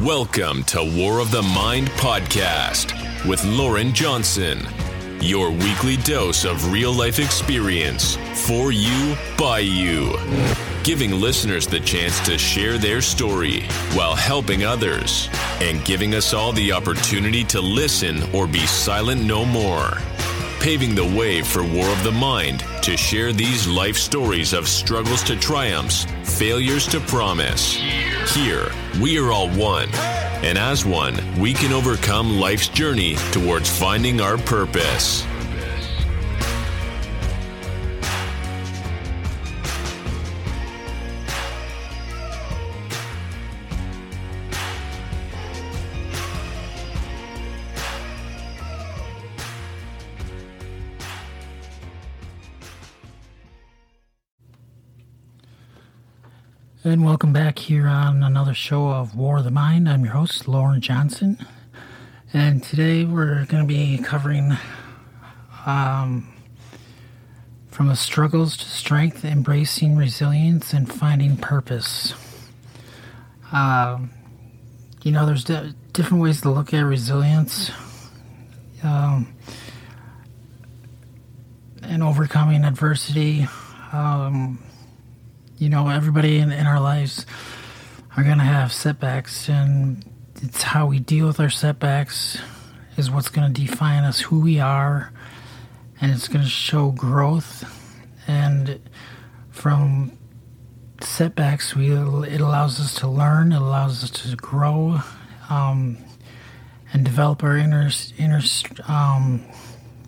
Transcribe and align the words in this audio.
Welcome 0.00 0.64
to 0.64 0.82
War 0.96 1.20
of 1.20 1.30
the 1.30 1.42
Mind 1.42 1.86
podcast 1.90 2.92
with 3.28 3.44
Loren 3.44 3.92
Johnson, 3.92 4.66
your 5.20 5.50
weekly 5.50 5.98
dose 5.98 6.44
of 6.44 6.72
real 6.72 6.92
life 6.92 7.18
experience 7.18 8.16
for 8.46 8.72
you, 8.72 9.14
by 9.38 9.58
you, 9.60 10.16
giving 10.82 11.12
listeners 11.20 11.66
the 11.66 11.78
chance 11.78 12.18
to 12.26 12.38
share 12.38 12.78
their 12.78 13.00
story 13.00 13.60
while 13.92 14.16
helping 14.16 14.64
others, 14.64 15.28
and 15.60 15.84
giving 15.84 16.14
us 16.14 16.32
all 16.32 16.52
the 16.52 16.72
opportunity 16.72 17.44
to 17.44 17.60
listen 17.60 18.22
or 18.34 18.46
be 18.48 18.66
silent 18.66 19.22
no 19.22 19.44
more. 19.44 19.98
Paving 20.62 20.94
the 20.94 21.04
way 21.18 21.42
for 21.42 21.64
War 21.64 21.88
of 21.88 22.04
the 22.04 22.12
Mind 22.12 22.64
to 22.82 22.96
share 22.96 23.32
these 23.32 23.66
life 23.66 23.96
stories 23.96 24.52
of 24.52 24.68
struggles 24.68 25.24
to 25.24 25.34
triumphs, 25.34 26.06
failures 26.22 26.86
to 26.86 27.00
promise. 27.00 27.74
Here, 28.32 28.70
we 29.00 29.18
are 29.18 29.32
all 29.32 29.50
one. 29.50 29.92
And 30.44 30.56
as 30.56 30.84
one, 30.84 31.18
we 31.36 31.52
can 31.52 31.72
overcome 31.72 32.38
life's 32.38 32.68
journey 32.68 33.16
towards 33.32 33.68
finding 33.76 34.20
our 34.20 34.38
purpose. 34.38 35.26
And 56.84 57.04
welcome 57.04 57.32
back 57.32 57.60
here 57.60 57.86
on 57.86 58.24
another 58.24 58.54
show 58.54 58.88
of 58.88 59.14
War 59.14 59.38
of 59.38 59.44
the 59.44 59.52
Mind. 59.52 59.88
I'm 59.88 60.02
your 60.02 60.14
host, 60.14 60.48
Loren 60.48 60.80
Johnson. 60.80 61.38
And 62.32 62.60
today 62.60 63.04
we're 63.04 63.44
going 63.44 63.62
to 63.62 63.68
be 63.68 63.98
covering 63.98 64.56
um, 65.64 66.26
from 67.70 67.86
the 67.86 67.94
struggles 67.94 68.56
to 68.56 68.64
strength, 68.64 69.24
embracing 69.24 69.96
resilience, 69.96 70.72
and 70.72 70.92
finding 70.92 71.36
purpose. 71.36 72.14
Um, 73.52 74.10
you 75.04 75.12
know, 75.12 75.24
there's 75.24 75.44
di- 75.44 75.74
different 75.92 76.20
ways 76.20 76.40
to 76.40 76.50
look 76.50 76.74
at 76.74 76.80
resilience 76.80 77.70
um, 78.82 79.32
and 81.80 82.02
overcoming 82.02 82.64
adversity. 82.64 83.46
Um, 83.92 84.58
you 85.62 85.68
know, 85.68 85.88
everybody 85.88 86.38
in, 86.38 86.50
in 86.50 86.66
our 86.66 86.80
lives 86.80 87.24
are 88.16 88.24
going 88.24 88.38
to 88.38 88.44
have 88.44 88.72
setbacks, 88.72 89.48
and 89.48 90.04
it's 90.42 90.60
how 90.60 90.86
we 90.86 90.98
deal 90.98 91.28
with 91.28 91.38
our 91.38 91.50
setbacks 91.50 92.36
is 92.96 93.12
what's 93.12 93.28
going 93.28 93.52
to 93.52 93.60
define 93.60 94.02
us 94.02 94.22
who 94.22 94.40
we 94.40 94.58
are, 94.58 95.12
and 96.00 96.10
it's 96.10 96.26
going 96.26 96.42
to 96.42 96.50
show 96.50 96.90
growth. 96.90 97.64
And 98.26 98.80
from 99.50 100.18
setbacks, 101.00 101.76
we 101.76 101.92
it 101.92 102.40
allows 102.40 102.80
us 102.80 102.96
to 102.96 103.06
learn, 103.06 103.52
it 103.52 103.62
allows 103.62 104.02
us 104.02 104.10
to 104.10 104.34
grow, 104.34 104.98
um, 105.48 105.96
and 106.92 107.04
develop 107.04 107.44
our 107.44 107.56
inner 107.56 107.88
inner 108.18 108.40
um, 108.88 109.44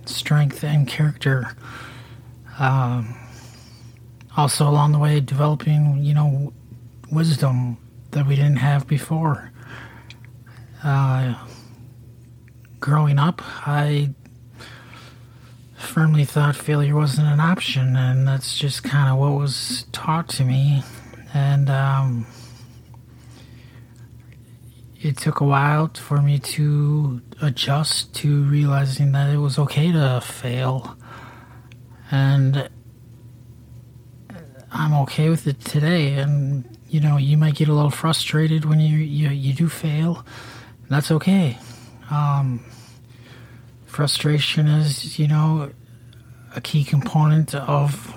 strength 0.05 0.65
and 0.65 0.89
character. 0.89 1.57
Um, 2.59 3.15
also 4.37 4.69
along 4.69 4.93
the 4.93 4.99
way 4.99 5.21
developing 5.21 5.99
you 6.03 6.15
know 6.15 6.53
wisdom 7.11 7.77
that 8.11 8.27
we 8.27 8.37
didn't 8.37 8.57
have 8.57 8.87
before. 8.87 9.51
Uh, 10.83 11.35
growing 12.79 13.19
up 13.19 13.41
i 13.67 14.11
firmly 15.85 16.25
thought 16.25 16.57
failure 16.57 16.95
wasn't 16.95 17.27
an 17.27 17.41
option 17.41 17.95
and 17.97 18.27
that's 18.27 18.59
just 18.59 18.83
kind 18.83 19.09
of 19.09 19.19
what 19.19 19.39
was 19.39 19.87
taught 19.93 20.29
to 20.29 20.45
me. 20.45 20.83
And 21.33 21.71
um, 21.71 22.27
it 25.01 25.17
took 25.17 25.41
a 25.41 25.45
while 25.45 25.91
for 25.95 26.21
me 26.21 26.39
to 26.39 27.21
adjust 27.43 28.15
to 28.17 28.43
realizing 28.45 29.13
that 29.13 29.33
it 29.33 29.39
was 29.39 29.59
okay 29.59 29.93
to 29.93 30.21
fail. 30.21 30.97
And 32.11 32.69
I'm 34.75 34.93
okay 35.03 35.29
with 35.29 35.47
it 35.47 35.61
today. 35.61 36.15
And 36.15 36.65
you 36.89 37.01
know, 37.01 37.17
you 37.17 37.37
might 37.37 37.55
get 37.55 37.69
a 37.69 37.73
little 37.73 37.91
frustrated 37.91 38.65
when 38.65 38.81
you 38.81 38.99
you, 38.99 39.29
you 39.31 39.55
do 39.55 39.69
fail. 39.69 40.27
That's 40.89 41.11
okay. 41.11 41.59
Um, 42.11 42.65
frustration 43.87 44.67
is, 44.67 45.19
you 45.19 45.29
know, 45.29 45.71
a 46.55 46.61
key 46.61 46.85
component 46.85 47.55
of 47.55 48.13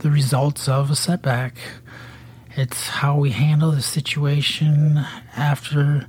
the 0.00 0.10
results 0.10 0.68
of 0.68 0.90
a 0.90 0.96
setback. 0.96 1.56
It's 2.56 2.88
how 2.88 3.16
we 3.16 3.30
handle 3.30 3.70
the 3.70 3.80
situation 3.80 5.04
after 5.36 6.06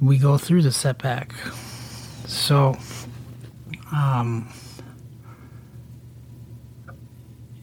we 0.00 0.18
go 0.18 0.38
through 0.38 0.62
the 0.62 0.72
setback. 0.72 1.32
So, 2.26 2.78
um, 3.92 4.48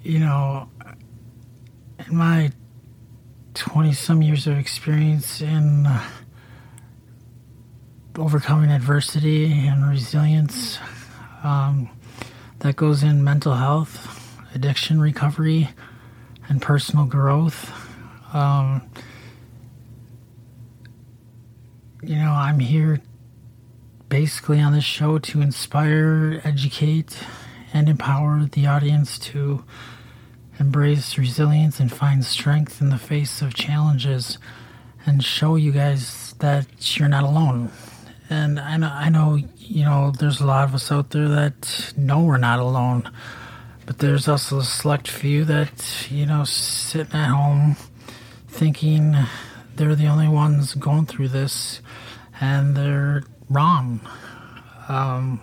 you 0.04 0.20
know, 0.20 0.70
in 2.08 2.16
my 2.16 2.52
20 3.54 3.94
some 3.94 4.22
years 4.22 4.48
of 4.48 4.58
experience 4.58 5.42
in 5.42 5.86
uh, 5.86 6.04
overcoming 8.18 8.70
adversity 8.70 9.52
and 9.52 9.90
resilience, 9.90 10.80
um, 11.44 11.90
that 12.60 12.76
goes 12.76 13.04
in 13.04 13.24
mental 13.24 13.54
health, 13.54 14.40
addiction 14.56 15.00
recovery, 15.00 15.70
and 16.50 16.62
personal 16.62 17.06
growth. 17.06 17.72
Um, 18.34 18.82
you 22.02 22.16
know, 22.16 22.32
I'm 22.32 22.60
here 22.60 23.02
basically 24.10 24.60
on 24.60 24.74
this 24.74 24.84
show 24.84 25.18
to 25.18 25.42
inspire, 25.42 26.42
educate, 26.44 27.18
and 27.74 27.90
empower 27.90 28.48
the 28.52 28.68
audience 28.68 29.18
to 29.18 29.66
embrace 30.60 31.18
resilience 31.18 31.80
and 31.80 31.92
find 31.92 32.24
strength 32.24 32.80
in 32.80 32.90
the 32.90 32.98
face 32.98 33.42
of 33.42 33.54
challenges 33.56 34.38
and 35.06 35.24
show 35.24 35.56
you 35.56 35.72
guys 35.72 36.36
that 36.40 36.68
you're 36.98 37.10
not 37.10 37.24
alone. 37.24 37.72
And 38.30 38.60
I 38.60 38.78
know, 38.78 38.90
I 38.90 39.10
know, 39.10 39.40
you 39.58 39.84
know, 39.84 40.12
there's 40.12 40.40
a 40.40 40.46
lot 40.46 40.68
of 40.68 40.76
us 40.76 40.92
out 40.92 41.10
there 41.10 41.28
that 41.28 41.94
know 41.98 42.24
we're 42.24 42.38
not 42.38 42.60
alone, 42.60 43.12
but 43.86 43.98
there's 43.98 44.28
also 44.28 44.60
a 44.60 44.64
select 44.64 45.08
few 45.08 45.44
that, 45.46 46.08
you 46.10 46.26
know, 46.26 46.44
sitting 46.44 47.16
at 47.16 47.30
home 47.30 47.76
thinking 48.48 49.16
they're 49.76 49.96
the 49.96 50.08
only 50.08 50.28
ones 50.28 50.76
going 50.76 51.06
through 51.06 51.30
this 51.30 51.82
and 52.40 52.78
they're 52.78 53.24
wrong. 53.50 54.00
Um, 54.88 55.42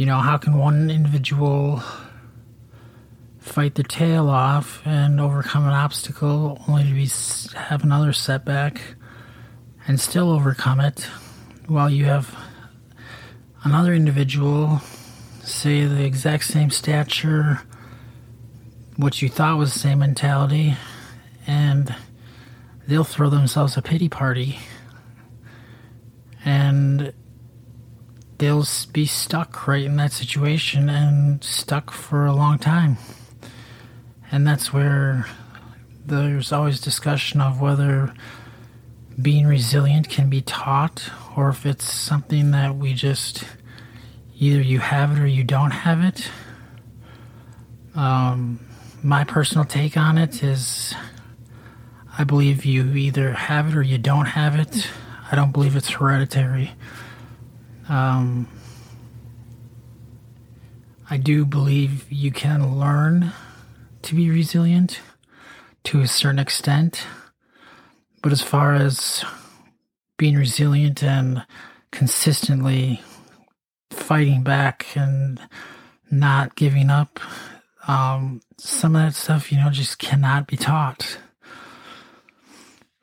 you 0.00 0.06
know, 0.06 0.16
how 0.16 0.38
can 0.38 0.56
one 0.56 0.88
individual 0.88 1.82
fight 3.38 3.74
their 3.74 3.84
tail 3.84 4.30
off 4.30 4.80
and 4.86 5.20
overcome 5.20 5.66
an 5.66 5.74
obstacle 5.74 6.58
only 6.66 6.84
to 6.84 6.94
be 6.94 7.06
have 7.54 7.84
another 7.84 8.10
setback 8.10 8.80
and 9.86 10.00
still 10.00 10.30
overcome 10.30 10.80
it 10.80 11.00
while 11.66 11.90
you 11.90 12.06
have 12.06 12.34
another 13.62 13.92
individual 13.92 14.80
say 15.42 15.84
the 15.84 16.02
exact 16.02 16.44
same 16.44 16.70
stature 16.70 17.60
what 18.96 19.20
you 19.20 19.28
thought 19.28 19.58
was 19.58 19.74
the 19.74 19.80
same 19.80 19.98
mentality 19.98 20.78
and 21.46 21.94
they'll 22.88 23.04
throw 23.04 23.28
themselves 23.28 23.76
a 23.76 23.82
pity 23.82 24.08
party. 24.08 24.60
And 26.42 27.12
they'll 28.40 28.66
be 28.92 29.06
stuck 29.06 29.66
right 29.68 29.84
in 29.84 29.96
that 29.96 30.12
situation 30.12 30.88
and 30.88 31.44
stuck 31.44 31.90
for 31.90 32.26
a 32.26 32.32
long 32.32 32.58
time 32.58 32.96
and 34.32 34.46
that's 34.46 34.72
where 34.72 35.26
there's 36.06 36.52
always 36.52 36.80
discussion 36.80 37.40
of 37.40 37.60
whether 37.60 38.12
being 39.20 39.46
resilient 39.46 40.08
can 40.08 40.30
be 40.30 40.40
taught 40.40 41.10
or 41.36 41.48
if 41.48 41.66
it's 41.66 41.84
something 41.84 42.52
that 42.52 42.76
we 42.76 42.94
just 42.94 43.44
either 44.38 44.60
you 44.60 44.78
have 44.78 45.12
it 45.12 45.20
or 45.20 45.26
you 45.26 45.44
don't 45.44 45.72
have 45.72 46.02
it. 46.02 46.30
Um, 47.94 48.60
my 49.02 49.24
personal 49.24 49.64
take 49.64 49.96
on 49.96 50.16
it 50.16 50.42
is 50.42 50.94
I 52.16 52.24
believe 52.24 52.64
you 52.64 52.94
either 52.94 53.32
have 53.32 53.68
it 53.68 53.76
or 53.76 53.82
you 53.82 53.98
don't 53.98 54.26
have 54.26 54.58
it. 54.58 54.88
I 55.30 55.36
don't 55.36 55.52
believe 55.52 55.76
it's 55.76 55.90
hereditary. 55.90 56.72
Um, 57.90 58.46
I 61.10 61.16
do 61.16 61.44
believe 61.44 62.06
you 62.08 62.30
can 62.30 62.78
learn 62.78 63.32
to 64.02 64.14
be 64.14 64.30
resilient 64.30 65.00
to 65.84 66.00
a 66.00 66.06
certain 66.06 66.38
extent. 66.38 67.04
But 68.22 68.30
as 68.30 68.42
far 68.42 68.74
as 68.74 69.24
being 70.18 70.36
resilient 70.36 71.02
and 71.02 71.44
consistently 71.90 73.02
fighting 73.90 74.44
back 74.44 74.86
and 74.94 75.40
not 76.12 76.54
giving 76.54 76.90
up, 76.90 77.18
um, 77.88 78.40
some 78.56 78.94
of 78.94 79.02
that 79.02 79.14
stuff, 79.16 79.50
you 79.50 79.58
know, 79.58 79.70
just 79.70 79.98
cannot 79.98 80.46
be 80.46 80.56
taught. 80.56 81.18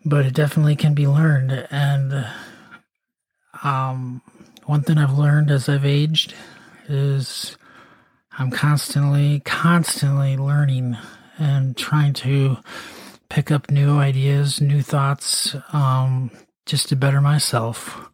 But 0.05 0.25
it 0.25 0.33
definitely 0.33 0.77
can 0.77 0.93
be 0.93 1.07
learned. 1.07 1.67
And 1.69 2.25
um, 3.65 4.21
one 4.67 4.81
thing 4.81 4.97
I've 4.97 5.17
learned 5.17 5.49
as 5.49 5.69
I've 5.69 5.85
aged 5.85 6.33
is 6.89 7.57
I'm 8.37 8.51
constantly, 8.51 9.39
constantly 9.39 10.35
learning 10.35 10.97
and 11.39 11.75
trying 11.75 12.11
to 12.13 12.57
pick 13.29 13.49
up 13.49 13.71
new 13.71 13.97
ideas, 13.97 14.59
new 14.59 14.81
thoughts, 14.81 15.55
um, 15.71 16.31
just 16.65 16.89
to 16.89 16.97
better 16.97 17.21
myself. 17.21 18.09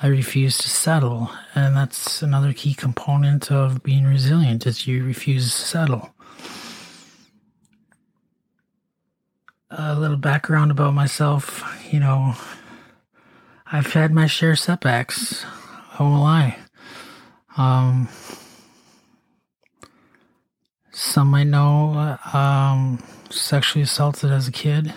I 0.00 0.06
refuse 0.06 0.58
to 0.58 0.68
settle, 0.68 1.28
and 1.56 1.76
that's 1.76 2.22
another 2.22 2.52
key 2.52 2.72
component 2.72 3.50
of 3.50 3.82
being 3.82 4.04
resilient 4.04 4.64
is 4.64 4.86
you 4.86 5.04
refuse 5.04 5.46
to 5.46 5.50
settle. 5.62 6.14
A 9.70 9.96
little 9.98 10.16
background 10.16 10.70
about 10.70 10.94
myself, 10.94 11.64
you 11.92 11.98
know, 11.98 12.36
I've 13.70 13.92
had 13.92 14.12
my 14.12 14.26
share 14.26 14.52
of 14.52 14.58
setbacks. 14.58 15.42
How 15.42 16.06
will 16.06 16.22
I? 16.22 16.56
Um, 17.58 18.08
some 20.90 21.28
might 21.28 21.48
know 21.48 22.16
um, 22.32 23.02
sexually 23.28 23.82
assaulted 23.82 24.30
as 24.30 24.48
a 24.48 24.52
kid 24.52 24.94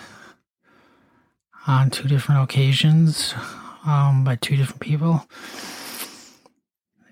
on 1.66 1.90
two 1.90 2.08
different 2.08 2.42
occasions 2.42 3.34
um, 3.84 4.24
by 4.24 4.36
two 4.36 4.56
different 4.56 4.80
people. 4.80 5.26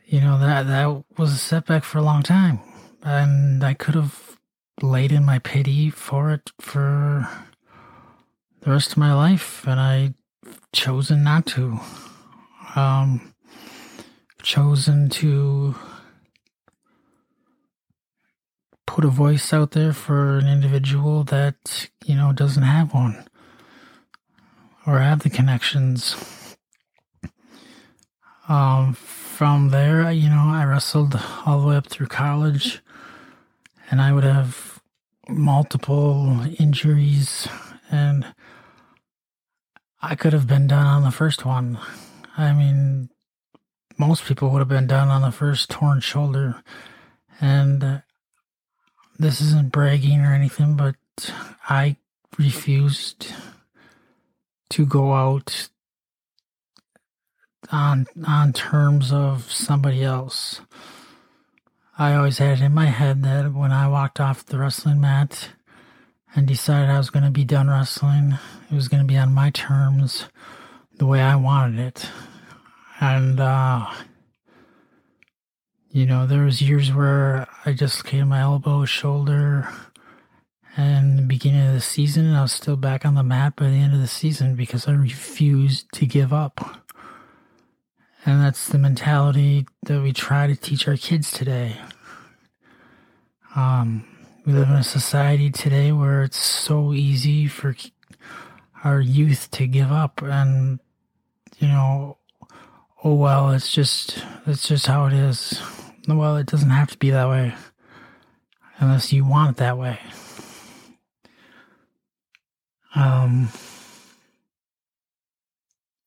You 0.06 0.22
know 0.22 0.38
that 0.38 0.66
that 0.66 1.04
was 1.18 1.34
a 1.34 1.36
setback 1.38 1.84
for 1.84 1.98
a 1.98 2.02
long 2.02 2.22
time, 2.22 2.60
and 3.02 3.62
I 3.62 3.74
could 3.74 3.94
have 3.94 4.38
laid 4.80 5.12
in 5.12 5.26
my 5.26 5.38
pity 5.40 5.90
for 5.90 6.30
it 6.30 6.52
for 6.58 7.28
the 8.62 8.70
rest 8.70 8.92
of 8.92 8.98
my 8.98 9.12
life, 9.12 9.66
and 9.66 9.78
I 9.78 10.14
chosen 10.72 11.22
not 11.24 11.46
to. 11.46 11.80
Um, 12.76 13.34
chosen 14.42 15.08
to 15.10 15.74
put 18.86 19.04
a 19.04 19.08
voice 19.08 19.52
out 19.52 19.72
there 19.72 19.92
for 19.92 20.38
an 20.38 20.48
individual 20.48 21.24
that 21.24 21.88
you 22.04 22.14
know 22.14 22.32
doesn't 22.32 22.62
have 22.62 22.94
one 22.94 23.26
or 24.86 24.98
have 24.98 25.20
the 25.20 25.30
connections 25.30 26.16
um, 28.50 28.94
from 28.94 29.68
there, 29.68 30.10
you 30.10 30.28
know, 30.28 30.42
I 30.48 30.64
wrestled 30.64 31.18
all 31.46 31.60
the 31.60 31.68
way 31.68 31.76
up 31.76 31.86
through 31.86 32.08
college, 32.08 32.80
and 33.90 34.02
I 34.02 34.12
would 34.12 34.24
have 34.24 34.80
multiple 35.28 36.44
injuries, 36.58 37.46
and 37.92 38.26
I 40.02 40.14
could 40.14 40.32
have 40.32 40.46
been 40.46 40.66
done 40.66 40.86
on 40.86 41.02
the 41.02 41.10
first 41.10 41.44
one. 41.44 41.78
I 42.36 42.52
mean, 42.52 43.10
most 43.98 44.24
people 44.24 44.48
would 44.50 44.60
have 44.60 44.68
been 44.68 44.86
done 44.86 45.08
on 45.08 45.20
the 45.20 45.30
first 45.30 45.68
torn 45.68 46.00
shoulder, 46.00 46.62
and 47.40 47.84
uh, 47.84 47.98
this 49.18 49.42
isn't 49.42 49.72
bragging 49.72 50.20
or 50.20 50.32
anything, 50.32 50.74
but 50.74 50.96
I 51.68 51.96
refused 52.38 53.32
to 54.70 54.86
go 54.86 55.12
out 55.12 55.68
on 57.70 58.06
on 58.26 58.54
terms 58.54 59.12
of 59.12 59.52
somebody 59.52 60.02
else. 60.02 60.62
I 61.98 62.14
always 62.14 62.38
had 62.38 62.60
it 62.60 62.64
in 62.64 62.72
my 62.72 62.86
head 62.86 63.22
that 63.24 63.52
when 63.52 63.72
I 63.72 63.86
walked 63.86 64.18
off 64.18 64.46
the 64.46 64.58
wrestling 64.58 65.02
mat 65.02 65.50
and 66.34 66.46
decided 66.46 66.90
I 66.90 66.98
was 66.98 67.10
going 67.10 67.24
to 67.24 67.30
be 67.30 67.44
done 67.44 67.68
wrestling, 67.68 68.38
it 68.70 68.74
was 68.74 68.88
going 68.88 69.02
to 69.02 69.06
be 69.06 69.16
on 69.16 69.34
my 69.34 69.50
terms, 69.50 70.26
the 70.96 71.06
way 71.06 71.20
I 71.20 71.36
wanted 71.36 71.80
it. 71.80 72.06
And 73.00 73.40
uh 73.40 73.90
you 75.92 76.06
know, 76.06 76.26
there 76.26 76.44
was 76.44 76.62
years 76.62 76.92
where 76.92 77.48
I 77.66 77.72
dislocated 77.72 78.26
my 78.26 78.40
elbow, 78.40 78.84
shoulder, 78.84 79.68
and 80.76 81.18
the 81.18 81.22
beginning 81.22 81.66
of 81.66 81.74
the 81.74 81.80
season, 81.80 82.26
and 82.26 82.36
I 82.36 82.42
was 82.42 82.52
still 82.52 82.76
back 82.76 83.04
on 83.04 83.14
the 83.14 83.24
mat 83.24 83.56
by 83.56 83.66
the 83.66 83.76
end 83.76 83.92
of 83.92 84.00
the 84.00 84.06
season 84.06 84.54
because 84.54 84.86
I 84.86 84.92
refused 84.92 85.90
to 85.94 86.06
give 86.06 86.32
up. 86.32 86.84
And 88.24 88.40
that's 88.40 88.68
the 88.68 88.78
mentality 88.78 89.66
that 89.84 90.00
we 90.00 90.12
try 90.12 90.46
to 90.46 90.54
teach 90.54 90.86
our 90.86 90.96
kids 90.96 91.32
today. 91.32 91.76
Um, 93.56 94.04
we 94.46 94.52
live 94.52 94.68
in 94.68 94.76
a 94.76 94.82
society 94.82 95.50
today 95.50 95.92
where 95.92 96.22
it's 96.22 96.38
so 96.38 96.94
easy 96.94 97.46
for 97.46 97.76
our 98.82 99.00
youth 99.00 99.50
to 99.50 99.66
give 99.66 99.92
up 99.92 100.22
and, 100.22 100.80
you 101.58 101.68
know, 101.68 102.16
oh 103.04 103.14
well, 103.14 103.50
it's 103.50 103.70
just, 103.72 104.24
it's 104.46 104.66
just 104.66 104.86
how 104.86 105.06
it 105.06 105.12
is. 105.12 105.60
Well, 106.08 106.36
it 106.36 106.46
doesn't 106.46 106.70
have 106.70 106.90
to 106.90 106.98
be 106.98 107.10
that 107.10 107.28
way 107.28 107.54
unless 108.78 109.12
you 109.12 109.24
want 109.24 109.50
it 109.50 109.56
that 109.58 109.76
way. 109.76 109.98
Um, 112.94 113.50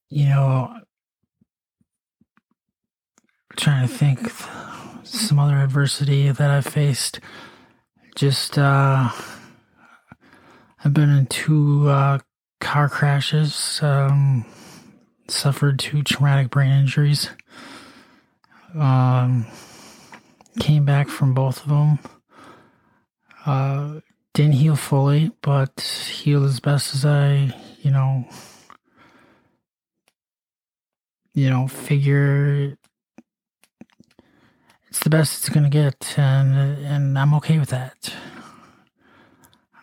you 0.10 0.26
know, 0.26 0.76
trying 3.56 3.88
to 3.88 3.94
think 3.94 4.32
some 5.04 5.38
other 5.38 5.58
adversity 5.58 6.32
that 6.32 6.50
I 6.50 6.62
faced. 6.62 7.20
Just 8.16 8.60
uh, 8.60 9.10
I've 10.84 10.94
been 10.94 11.10
in 11.10 11.26
two 11.26 11.90
uh, 11.90 12.20
car 12.60 12.88
crashes. 12.88 13.80
Um, 13.82 14.46
suffered 15.28 15.80
two 15.80 16.04
traumatic 16.04 16.52
brain 16.52 16.72
injuries. 16.72 17.30
Um, 18.78 19.48
came 20.60 20.86
back 20.86 21.10
from 21.10 21.34
both 21.34 21.64
of 21.64 21.70
them. 21.70 22.00
Uh, 23.46 24.00
didn't 24.34 24.54
heal 24.54 24.76
fully, 24.76 25.32
but 25.42 25.80
healed 26.12 26.46
as 26.46 26.60
best 26.60 26.94
as 26.96 27.06
I, 27.06 27.54
you 27.82 27.92
know, 27.92 28.26
you 31.34 31.50
know, 31.50 31.68
figure 31.68 32.78
it's 34.94 35.00
the 35.00 35.10
best 35.10 35.40
it's 35.40 35.50
gonna 35.50 35.72
get, 35.72 36.20
and 36.20 36.56
and 36.86 37.18
I'm 37.18 37.34
okay 37.34 37.58
with 37.58 37.70
that. 37.70 38.14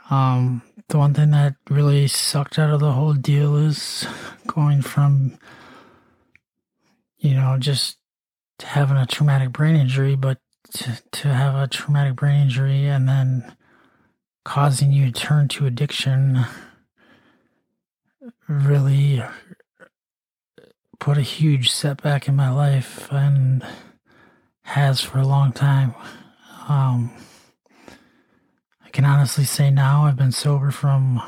Um, 0.08 0.62
the 0.86 0.98
one 0.98 1.14
thing 1.14 1.32
that 1.32 1.56
really 1.68 2.06
sucked 2.06 2.60
out 2.60 2.70
of 2.70 2.78
the 2.78 2.92
whole 2.92 3.14
deal 3.14 3.56
is 3.56 4.06
going 4.46 4.82
from, 4.82 5.36
you 7.18 7.34
know, 7.34 7.56
just 7.58 7.98
having 8.62 8.96
a 8.96 9.04
traumatic 9.04 9.50
brain 9.50 9.74
injury, 9.74 10.14
but 10.14 10.38
to, 10.74 11.02
to 11.10 11.28
have 11.34 11.56
a 11.56 11.66
traumatic 11.66 12.14
brain 12.14 12.42
injury 12.42 12.86
and 12.86 13.08
then 13.08 13.56
causing 14.44 14.92
you 14.92 15.10
to 15.10 15.20
turn 15.20 15.48
to 15.48 15.66
addiction 15.66 16.44
really 18.46 19.20
put 21.00 21.18
a 21.18 21.22
huge 21.22 21.68
setback 21.68 22.28
in 22.28 22.36
my 22.36 22.50
life 22.50 23.10
and 23.10 23.66
has 24.70 25.00
for 25.00 25.18
a 25.18 25.26
long 25.26 25.52
time. 25.52 25.94
Um, 26.68 27.10
I 28.84 28.90
can 28.90 29.04
honestly 29.04 29.44
say 29.44 29.70
now 29.70 30.04
I've 30.04 30.16
been 30.16 30.32
sober 30.32 30.70
from 30.70 31.20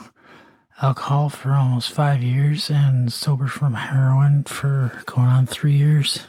alcohol 0.80 1.28
for 1.28 1.52
almost 1.52 1.92
five 1.92 2.22
years 2.22 2.70
and 2.70 3.12
sober 3.12 3.48
from 3.48 3.74
heroin 3.74 4.44
for 4.44 5.02
going 5.06 5.26
on 5.26 5.46
three 5.46 5.76
years. 5.76 6.20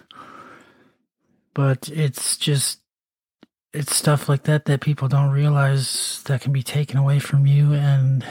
But 1.54 1.88
it's 1.90 2.36
just, 2.36 2.80
it's 3.74 3.96
stuff 3.96 4.28
like 4.28 4.44
that 4.44 4.66
that 4.66 4.82
people 4.82 5.08
don't 5.08 5.32
realize 5.32 6.24
that 6.26 6.42
can 6.42 6.52
be 6.52 6.64
taken 6.64 6.98
away 6.98 7.20
from 7.20 7.46
you. 7.46 7.74
And 7.74 8.26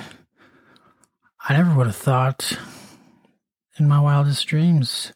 I 1.48 1.56
never 1.56 1.74
would 1.76 1.86
have 1.86 1.96
thought 1.96 2.58
in 3.78 3.86
my 3.86 4.00
wildest 4.00 4.46
dreams 4.46 5.12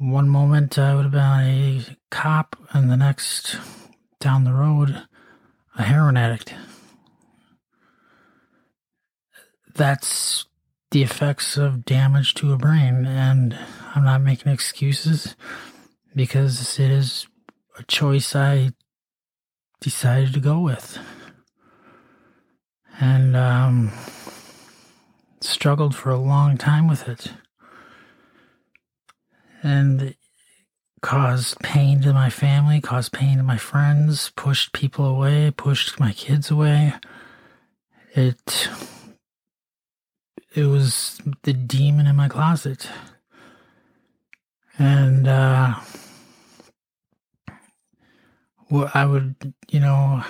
one 0.00 0.30
moment 0.30 0.78
I 0.78 0.94
would 0.94 1.02
have 1.02 1.12
been 1.12 1.20
a 1.20 1.84
cop, 2.10 2.56
and 2.72 2.90
the 2.90 2.96
next 2.96 3.58
down 4.18 4.44
the 4.44 4.54
road, 4.54 5.02
a 5.76 5.82
heroin 5.82 6.16
addict. 6.16 6.54
That's 9.74 10.46
the 10.90 11.02
effects 11.02 11.58
of 11.58 11.84
damage 11.84 12.32
to 12.34 12.54
a 12.54 12.56
brain, 12.56 13.04
and 13.04 13.58
I'm 13.94 14.04
not 14.04 14.22
making 14.22 14.50
excuses 14.50 15.36
because 16.16 16.80
it 16.80 16.90
is 16.90 17.26
a 17.78 17.82
choice 17.82 18.34
I 18.34 18.70
decided 19.82 20.32
to 20.32 20.40
go 20.40 20.60
with. 20.60 20.98
And 22.98 23.36
um, 23.36 23.92
struggled 25.42 25.94
for 25.94 26.08
a 26.08 26.18
long 26.18 26.56
time 26.56 26.88
with 26.88 27.06
it. 27.06 27.32
And 29.62 30.14
caused 31.02 31.58
pain 31.60 32.00
to 32.02 32.12
my 32.12 32.30
family, 32.30 32.80
caused 32.80 33.12
pain 33.12 33.38
to 33.38 33.42
my 33.42 33.56
friends, 33.56 34.32
pushed 34.36 34.72
people 34.72 35.04
away, 35.04 35.52
pushed 35.56 35.98
my 35.98 36.12
kids 36.12 36.50
away. 36.50 36.94
It 38.14 38.68
it 40.54 40.64
was 40.64 41.20
the 41.42 41.52
demon 41.52 42.06
in 42.06 42.16
my 42.16 42.28
closet. 42.28 42.88
And 44.78 45.28
uh 45.28 45.74
well, 48.70 48.90
I 48.94 49.04
would, 49.04 49.52
you 49.68 49.80
know, 49.80 50.22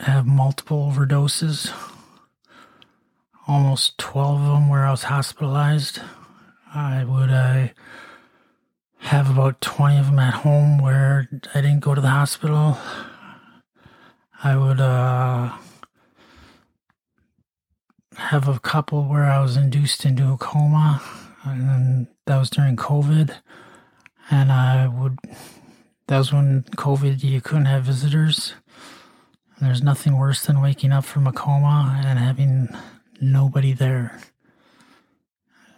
have 0.00 0.26
multiple 0.26 0.90
overdoses. 0.90 1.70
Almost 3.46 3.98
12 3.98 4.40
of 4.40 4.46
them 4.46 4.68
where 4.70 4.86
I 4.86 4.90
was 4.90 5.02
hospitalized. 5.04 6.00
I 6.74 7.04
would 7.04 7.30
uh, 7.30 7.68
have 9.04 9.30
about 9.30 9.60
20 9.60 9.98
of 9.98 10.06
them 10.06 10.18
at 10.18 10.32
home 10.32 10.78
where 10.78 11.28
I 11.54 11.60
didn't 11.60 11.80
go 11.80 11.94
to 11.94 12.00
the 12.00 12.08
hospital. 12.08 12.78
I 14.42 14.56
would 14.56 14.80
uh, 14.80 15.52
have 18.16 18.48
a 18.48 18.58
couple 18.58 19.04
where 19.04 19.24
I 19.24 19.42
was 19.42 19.58
induced 19.58 20.06
into 20.06 20.32
a 20.32 20.38
coma, 20.38 21.02
and 21.44 22.06
that 22.24 22.38
was 22.38 22.48
during 22.48 22.76
COVID. 22.76 23.36
And 24.30 24.50
I 24.50 24.88
would, 24.88 25.18
that 26.06 26.16
was 26.16 26.32
when 26.32 26.62
COVID, 26.62 27.22
you 27.22 27.42
couldn't 27.42 27.66
have 27.66 27.84
visitors. 27.84 28.54
There's 29.60 29.82
nothing 29.82 30.16
worse 30.16 30.42
than 30.46 30.62
waking 30.62 30.92
up 30.92 31.04
from 31.04 31.26
a 31.26 31.32
coma 31.32 32.00
and 32.06 32.18
having 32.18 32.68
nobody 33.20 33.74
there. 33.74 34.18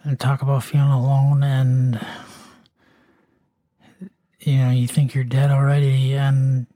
And 0.03 0.17
talk 0.17 0.41
about 0.41 0.63
feeling 0.63 0.87
alone 0.87 1.43
and 1.43 1.99
you 4.47 4.55
know, 4.59 4.71
you 4.71 4.87
think 4.87 5.13
you're 5.13 5.25
dead 5.25 5.51
already 5.51 6.13
and 6.13 6.67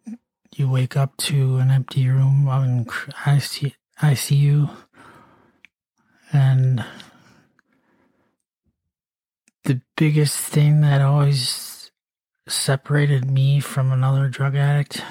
you 0.54 0.70
wake 0.70 0.98
up 0.98 1.16
to 1.16 1.56
an 1.56 1.72
empty 1.72 2.06
room 2.10 2.50
in 2.50 2.86
ICU 2.86 4.70
and 6.34 6.84
the 9.64 9.80
biggest 9.96 10.38
thing 10.38 10.82
that 10.82 11.00
always 11.00 11.92
separated 12.46 13.32
me 13.32 13.62
from 13.62 13.94
another 13.94 14.28
drug 14.28 14.54
addict 14.54 15.02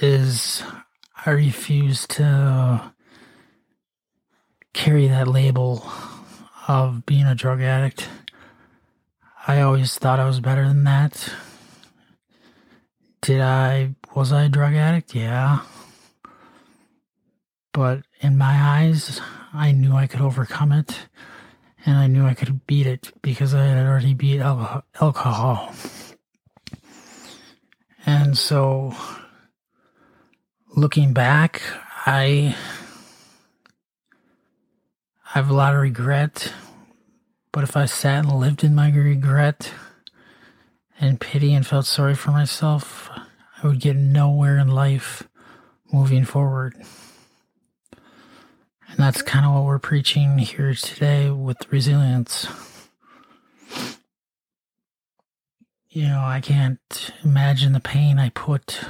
is 0.00 0.62
I 1.24 1.30
refuse 1.30 2.06
to 2.08 2.92
carry 4.72 5.08
that 5.08 5.26
label 5.26 5.84
of 6.68 7.04
being 7.06 7.26
a 7.26 7.34
drug 7.34 7.60
addict. 7.60 8.08
I 9.46 9.60
always 9.60 9.96
thought 9.96 10.18
I 10.18 10.26
was 10.26 10.40
better 10.40 10.66
than 10.66 10.84
that. 10.84 11.32
Did 13.20 13.40
I, 13.40 13.94
was 14.14 14.32
I 14.32 14.44
a 14.44 14.48
drug 14.48 14.74
addict? 14.74 15.14
Yeah. 15.14 15.60
But 17.72 18.02
in 18.20 18.36
my 18.36 18.54
eyes, 18.54 19.20
I 19.52 19.70
knew 19.70 19.94
I 19.94 20.08
could 20.08 20.20
overcome 20.20 20.72
it 20.72 21.06
and 21.84 21.96
I 21.96 22.08
knew 22.08 22.26
I 22.26 22.34
could 22.34 22.66
beat 22.66 22.86
it 22.88 23.12
because 23.22 23.54
I 23.54 23.64
had 23.66 23.86
already 23.86 24.14
beat 24.14 24.40
alcohol. 24.40 25.72
And 28.04 28.36
so 28.36 28.94
looking 30.74 31.12
back, 31.12 31.62
I 32.04 32.56
I 35.24 35.38
have 35.38 35.50
a 35.50 35.54
lot 35.54 35.74
of 35.74 35.80
regret. 35.80 36.52
But 37.56 37.64
if 37.64 37.74
I 37.74 37.86
sat 37.86 38.26
and 38.26 38.38
lived 38.38 38.64
in 38.64 38.74
my 38.74 38.90
regret 38.90 39.72
and 41.00 41.18
pity 41.18 41.54
and 41.54 41.66
felt 41.66 41.86
sorry 41.86 42.14
for 42.14 42.30
myself, 42.30 43.08
I 43.62 43.66
would 43.66 43.80
get 43.80 43.96
nowhere 43.96 44.58
in 44.58 44.68
life 44.68 45.26
moving 45.90 46.26
forward. 46.26 46.74
And 47.92 48.98
that's 48.98 49.22
kind 49.22 49.46
of 49.46 49.54
what 49.54 49.64
we're 49.64 49.78
preaching 49.78 50.36
here 50.36 50.74
today 50.74 51.30
with 51.30 51.72
resilience. 51.72 52.46
You 55.88 56.08
know, 56.08 56.20
I 56.26 56.42
can't 56.42 57.10
imagine 57.24 57.72
the 57.72 57.80
pain 57.80 58.18
I 58.18 58.28
put 58.28 58.84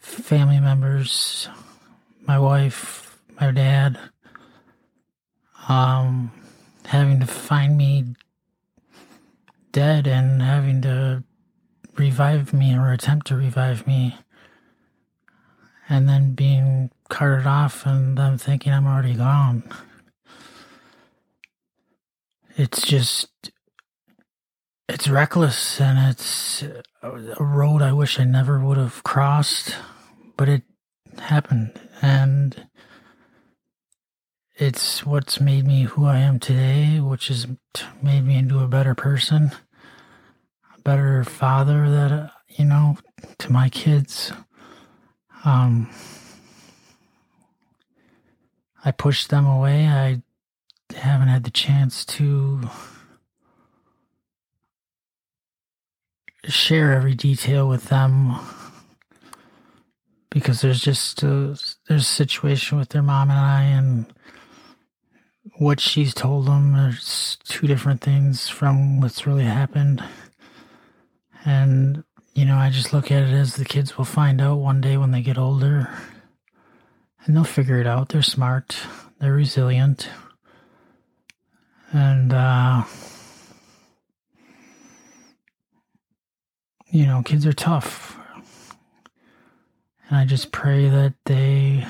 family 0.00 0.60
members, 0.60 1.46
my 2.26 2.38
wife, 2.38 3.20
my 3.38 3.50
dad, 3.50 3.98
um, 5.68 6.32
having 6.86 7.20
to 7.20 7.26
find 7.26 7.76
me 7.76 8.04
dead 9.72 10.06
and 10.06 10.42
having 10.42 10.82
to 10.82 11.22
revive 11.96 12.52
me 12.52 12.74
or 12.76 12.92
attempt 12.92 13.26
to 13.28 13.36
revive 13.36 13.86
me, 13.86 14.16
and 15.88 16.08
then 16.08 16.32
being 16.34 16.90
carted 17.08 17.46
off 17.46 17.86
and 17.86 18.16
them 18.16 18.38
thinking 18.38 18.72
I'm 18.72 18.86
already 18.86 19.14
gone. 19.14 19.62
It's 22.56 22.82
just, 22.82 23.28
it's 24.88 25.08
reckless 25.08 25.80
and 25.80 26.10
it's 26.10 26.62
a 27.02 27.44
road 27.44 27.82
I 27.82 27.92
wish 27.92 28.18
I 28.18 28.24
never 28.24 28.58
would 28.58 28.76
have 28.76 29.04
crossed 29.04 29.76
but 30.38 30.48
it 30.48 30.62
happened 31.18 31.78
and 32.00 32.67
it's 34.58 35.06
what's 35.06 35.40
made 35.40 35.64
me 35.64 35.82
who 35.82 36.04
I 36.04 36.18
am 36.18 36.40
today, 36.40 36.98
which 36.98 37.28
has 37.28 37.46
made 38.02 38.24
me 38.24 38.36
into 38.36 38.58
a 38.58 38.66
better 38.66 38.92
person, 38.92 39.52
a 40.76 40.80
better 40.80 41.22
father 41.22 41.88
that, 41.88 42.32
you 42.48 42.64
know, 42.64 42.98
to 43.38 43.52
my 43.52 43.68
kids. 43.68 44.32
Um, 45.44 45.88
I 48.84 48.90
pushed 48.90 49.30
them 49.30 49.46
away. 49.46 49.86
I 49.86 50.22
haven't 50.92 51.28
had 51.28 51.44
the 51.44 51.50
chance 51.50 52.04
to 52.06 52.68
share 56.46 56.92
every 56.92 57.14
detail 57.14 57.68
with 57.68 57.84
them 57.90 58.34
because 60.30 60.62
there's 60.62 60.80
just 60.80 61.22
a, 61.22 61.56
there's 61.88 62.02
a 62.02 62.04
situation 62.04 62.76
with 62.76 62.88
their 62.88 63.02
mom 63.02 63.30
and 63.30 63.38
I 63.38 63.62
and 63.62 64.12
what 65.58 65.80
she's 65.80 66.14
told 66.14 66.46
them. 66.46 66.74
is 66.74 67.36
two 67.44 67.66
different 67.66 68.00
things 68.00 68.48
from 68.48 69.00
what's 69.00 69.26
really 69.26 69.44
happened, 69.44 70.02
and 71.44 72.04
you 72.34 72.44
know 72.44 72.56
I 72.56 72.70
just 72.70 72.92
look 72.92 73.10
at 73.10 73.22
it 73.22 73.32
as 73.32 73.56
the 73.56 73.64
kids 73.64 73.98
will 73.98 74.04
find 74.04 74.40
out 74.40 74.56
one 74.56 74.80
day 74.80 74.96
when 74.96 75.10
they 75.10 75.20
get 75.20 75.36
older, 75.36 75.90
and 77.24 77.36
they'll 77.36 77.44
figure 77.44 77.80
it 77.80 77.86
out. 77.86 78.08
They're 78.08 78.22
smart, 78.22 78.78
they're 79.20 79.32
resilient, 79.32 80.08
and 81.92 82.32
uh, 82.32 82.84
you 86.90 87.04
know 87.04 87.22
kids 87.22 87.44
are 87.44 87.52
tough 87.52 88.18
and 90.08 90.18
I 90.18 90.24
just 90.24 90.52
pray 90.52 90.88
that 90.88 91.14
they 91.26 91.86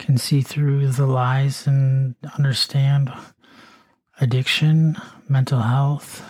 can 0.00 0.16
see 0.16 0.40
through 0.40 0.88
the 0.88 1.06
lies 1.06 1.66
and 1.66 2.14
understand 2.36 3.12
addiction, 4.20 4.96
mental 5.28 5.60
health, 5.60 6.24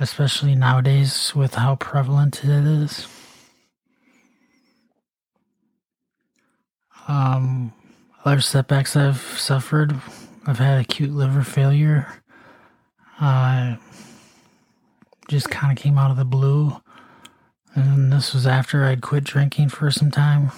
especially 0.00 0.54
nowadays 0.54 1.34
with 1.34 1.54
how 1.54 1.76
prevalent 1.76 2.42
it 2.44 2.64
is. 2.64 3.06
Um, 7.06 7.72
other 8.24 8.40
setbacks 8.40 8.96
I've 8.96 9.20
suffered, 9.20 9.94
I've 10.46 10.58
had 10.58 10.80
acute 10.80 11.10
liver 11.10 11.42
failure. 11.42 12.22
Uh, 13.20 13.76
just 15.28 15.50
kind 15.50 15.76
of 15.76 15.82
came 15.82 15.98
out 15.98 16.10
of 16.10 16.16
the 16.16 16.24
blue. 16.24 16.80
And 17.74 18.10
this 18.12 18.32
was 18.32 18.46
after 18.46 18.84
I'd 18.84 19.02
quit 19.02 19.24
drinking 19.24 19.68
for 19.68 19.90
some 19.90 20.10
time. 20.10 20.52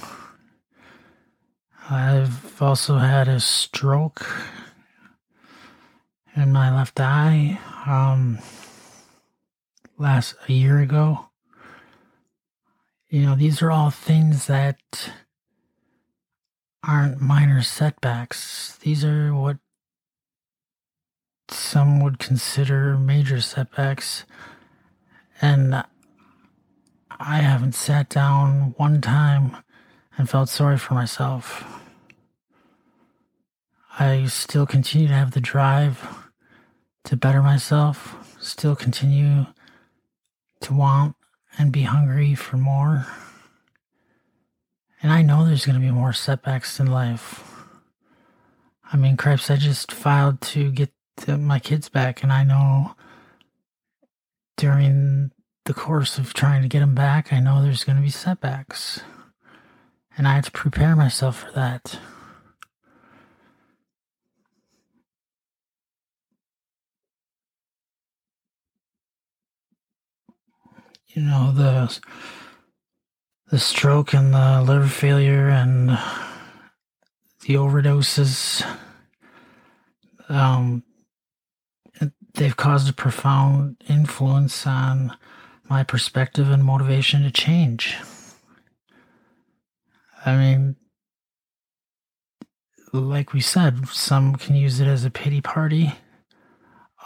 I've 1.92 2.62
also 2.62 2.98
had 2.98 3.26
a 3.26 3.40
stroke 3.40 4.24
in 6.36 6.52
my 6.52 6.72
left 6.72 7.00
eye 7.00 7.58
um, 7.84 8.38
last 9.98 10.36
a 10.48 10.52
year 10.52 10.78
ago. 10.78 11.30
You 13.08 13.22
know, 13.22 13.34
these 13.34 13.60
are 13.60 13.72
all 13.72 13.90
things 13.90 14.46
that 14.46 14.78
aren't 16.84 17.20
minor 17.20 17.60
setbacks. 17.60 18.76
These 18.82 19.04
are 19.04 19.34
what 19.34 19.56
some 21.48 21.98
would 22.04 22.20
consider 22.20 22.96
major 22.96 23.40
setbacks. 23.40 24.26
And 25.42 25.74
I 27.18 27.38
haven't 27.38 27.74
sat 27.74 28.08
down 28.08 28.74
one 28.76 29.00
time 29.00 29.56
and 30.20 30.28
felt 30.28 30.50
sorry 30.50 30.76
for 30.76 30.92
myself. 30.92 31.64
I 33.98 34.26
still 34.26 34.66
continue 34.66 35.08
to 35.08 35.14
have 35.14 35.30
the 35.30 35.40
drive 35.40 36.28
to 37.04 37.16
better 37.16 37.40
myself, 37.40 38.36
still 38.38 38.76
continue 38.76 39.46
to 40.60 40.74
want 40.74 41.16
and 41.56 41.72
be 41.72 41.84
hungry 41.84 42.34
for 42.34 42.58
more. 42.58 43.06
And 45.02 45.10
I 45.10 45.22
know 45.22 45.46
there's 45.46 45.64
going 45.64 45.80
to 45.80 45.86
be 45.86 45.90
more 45.90 46.12
setbacks 46.12 46.78
in 46.78 46.88
life. 46.88 47.42
I 48.92 48.98
mean, 48.98 49.16
cripes, 49.16 49.50
I 49.50 49.56
just 49.56 49.90
filed 49.90 50.42
to 50.42 50.70
get 50.70 50.92
my 51.26 51.58
kids 51.58 51.88
back, 51.88 52.22
and 52.22 52.30
I 52.30 52.44
know 52.44 52.94
during 54.58 55.30
the 55.64 55.72
course 55.72 56.18
of 56.18 56.34
trying 56.34 56.60
to 56.60 56.68
get 56.68 56.80
them 56.80 56.94
back, 56.94 57.32
I 57.32 57.40
know 57.40 57.62
there's 57.62 57.84
going 57.84 57.96
to 57.96 58.02
be 58.02 58.10
setbacks. 58.10 59.00
And 60.16 60.28
I 60.28 60.34
had 60.34 60.44
to 60.44 60.50
prepare 60.50 60.96
myself 60.96 61.40
for 61.40 61.52
that. 61.52 61.98
You 71.08 71.22
know, 71.22 71.52
the 71.52 71.98
the 73.50 73.58
stroke 73.58 74.14
and 74.14 74.32
the 74.32 74.62
liver 74.62 74.86
failure 74.86 75.48
and 75.48 75.90
the 77.40 77.54
overdoses 77.54 78.64
um, 80.28 80.84
they've 82.34 82.56
caused 82.56 82.88
a 82.88 82.92
profound 82.92 83.76
influence 83.88 84.66
on 84.66 85.16
my 85.68 85.82
perspective 85.82 86.50
and 86.50 86.64
motivation 86.64 87.22
to 87.22 87.30
change. 87.30 87.96
I 90.24 90.36
mean, 90.36 90.76
like 92.92 93.32
we 93.32 93.40
said, 93.40 93.88
some 93.88 94.36
can 94.36 94.54
use 94.54 94.80
it 94.80 94.86
as 94.86 95.04
a 95.04 95.10
pity 95.10 95.40
party, 95.40 95.94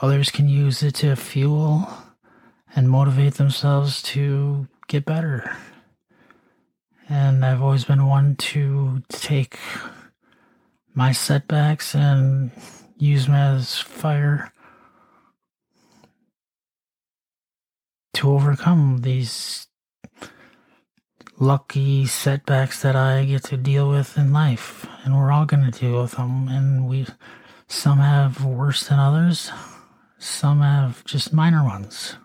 others 0.01 0.31
can 0.31 0.49
use 0.49 0.83
it 0.83 0.97
to 0.97 1.15
fuel 1.15 1.89
and 2.75 2.91
motivate 2.91 3.35
themselves 3.35 4.03
to 4.03 4.67
get 4.89 5.05
better. 5.05 5.57
And 7.09 7.45
I've 7.45 7.63
always 7.63 7.85
been 7.85 8.07
one 8.07 8.35
to 8.37 9.03
take 9.11 9.59
my 10.95 11.13
setbacks 11.13 11.95
and 11.95 12.51
use 12.97 13.27
them 13.27 13.35
as 13.35 13.79
fire 13.79 14.53
to 18.15 18.33
overcome 18.33 19.03
these 19.03 19.67
lucky 21.45 22.07
setbacks 22.07 22.81
that 22.81 22.97
I 22.97 23.27
get 23.27 23.45
to 23.45 23.59
deal 23.59 23.91
with 23.91 24.17
in 24.17 24.33
life. 24.33 24.87
And 25.05 25.15
we're 25.15 25.31
all 25.31 25.45
going 25.45 25.71
to 25.71 25.79
deal 25.79 26.01
with 26.01 26.13
them. 26.13 26.49
And 26.49 26.89
we, 26.89 27.07
some 27.69 27.99
have 27.99 28.45
worse 28.45 28.89
than 28.89 28.99
others, 28.99 29.53
some 30.19 30.63
have 30.63 31.05
just 31.05 31.35
minor 31.35 31.63
ones. 31.63 32.17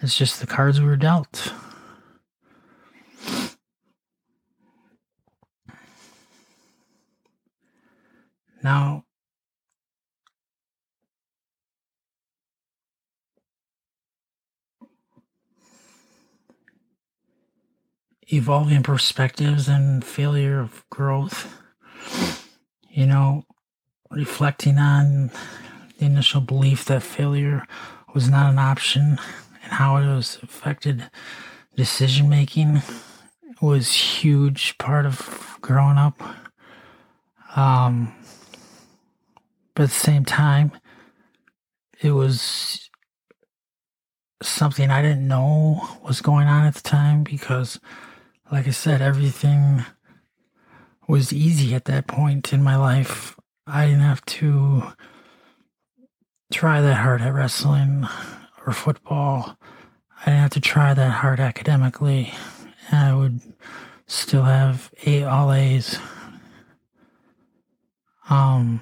It's 0.00 0.16
just 0.16 0.40
the 0.40 0.46
cards 0.46 0.80
we 0.80 0.86
were 0.86 0.96
dealt. 0.96 1.52
Now, 8.62 9.05
evolving 18.36 18.82
perspectives 18.82 19.68
and 19.68 20.04
failure 20.04 20.60
of 20.60 20.84
growth. 20.90 21.52
You 22.88 23.06
know, 23.06 23.44
reflecting 24.10 24.78
on 24.78 25.30
the 25.98 26.06
initial 26.06 26.40
belief 26.40 26.84
that 26.86 27.02
failure 27.02 27.66
was 28.14 28.28
not 28.28 28.52
an 28.52 28.58
option 28.58 29.18
and 29.62 29.72
how 29.72 29.96
it 29.96 30.06
was 30.06 30.38
affected 30.42 31.10
decision 31.74 32.28
making 32.28 32.82
was 33.60 33.92
huge 33.92 34.76
part 34.78 35.06
of 35.06 35.58
growing 35.60 35.98
up. 35.98 36.20
Um, 37.54 38.14
but 39.74 39.84
at 39.84 39.88
the 39.90 39.94
same 39.94 40.24
time, 40.24 40.72
it 42.00 42.12
was 42.12 42.90
something 44.42 44.90
I 44.90 45.02
didn't 45.02 45.26
know 45.26 45.80
was 46.02 46.20
going 46.20 46.46
on 46.46 46.66
at 46.66 46.74
the 46.74 46.82
time 46.82 47.22
because 47.22 47.80
like 48.50 48.66
I 48.66 48.70
said, 48.70 49.02
everything 49.02 49.84
was 51.08 51.32
easy 51.32 51.74
at 51.74 51.86
that 51.86 52.06
point 52.06 52.52
in 52.52 52.62
my 52.62 52.76
life. 52.76 53.36
I 53.66 53.86
didn't 53.86 54.00
have 54.00 54.24
to 54.26 54.92
try 56.52 56.80
that 56.80 56.94
hard 56.94 57.22
at 57.22 57.34
wrestling 57.34 58.06
or 58.66 58.72
football. 58.72 59.56
I 60.20 60.26
didn't 60.26 60.40
have 60.40 60.50
to 60.52 60.60
try 60.60 60.94
that 60.94 61.10
hard 61.10 61.40
academically. 61.40 62.32
And 62.90 62.98
I 62.98 63.14
would 63.14 63.40
still 64.06 64.44
have 64.44 64.92
eight 65.02 65.24
all 65.24 65.52
A's. 65.52 65.98
Um, 68.30 68.80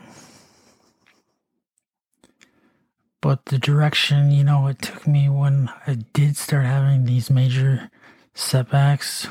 but 3.21 3.47
the 3.47 3.59
direction, 3.59 4.31
you 4.31 4.45
know, 4.45 4.67
it 4.67 4.81
took 4.83 5.07
me 5.07 5.31
when 5.31 5.71
I 5.87 5.95
did 6.13 6.37
start 6.37 6.65
having 6.67 7.05
these 7.05 7.31
major 7.31 7.91
setbacks 8.35 9.27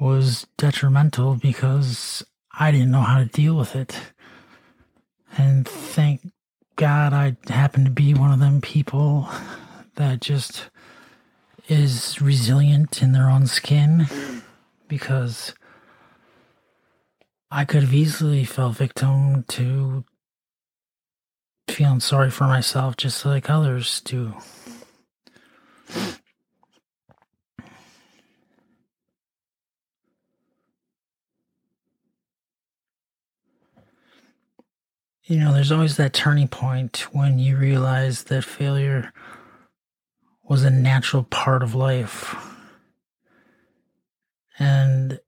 was 0.00 0.46
detrimental 0.58 1.34
because 1.34 2.24
I 2.58 2.70
didn't 2.70 2.90
know 2.90 3.02
how 3.02 3.18
to 3.18 3.26
deal 3.26 3.56
with 3.56 3.74
it. 3.74 3.98
And 5.36 5.66
thank 5.66 6.32
God 6.76 7.12
I 7.12 7.36
happen 7.48 7.84
to 7.84 7.90
be 7.90 8.14
one 8.14 8.32
of 8.32 8.40
them 8.40 8.60
people 8.60 9.28
that 9.96 10.20
just 10.20 10.68
is 11.68 12.20
resilient 12.20 13.02
in 13.02 13.12
their 13.12 13.28
own 13.28 13.46
skin 13.46 14.06
because 14.88 15.54
I 17.50 17.64
could 17.64 17.82
have 17.82 17.94
easily 17.94 18.44
fell 18.44 18.70
victim 18.70 19.44
to 19.48 20.04
feeling 21.68 22.00
sorry 22.00 22.30
for 22.30 22.44
myself 22.44 22.96
just 22.96 23.24
like 23.24 23.50
others 23.50 24.00
do. 24.02 24.34
You 35.28 35.40
know, 35.40 35.52
there's 35.52 35.72
always 35.72 35.96
that 35.96 36.12
turning 36.12 36.46
point 36.46 37.12
when 37.12 37.40
you 37.40 37.56
realize 37.56 38.24
that 38.24 38.44
failure 38.44 39.12
was 40.44 40.62
a 40.62 40.70
natural 40.70 41.24
part 41.24 41.64
of 41.64 41.74
life. 41.74 42.36
And 44.56 45.18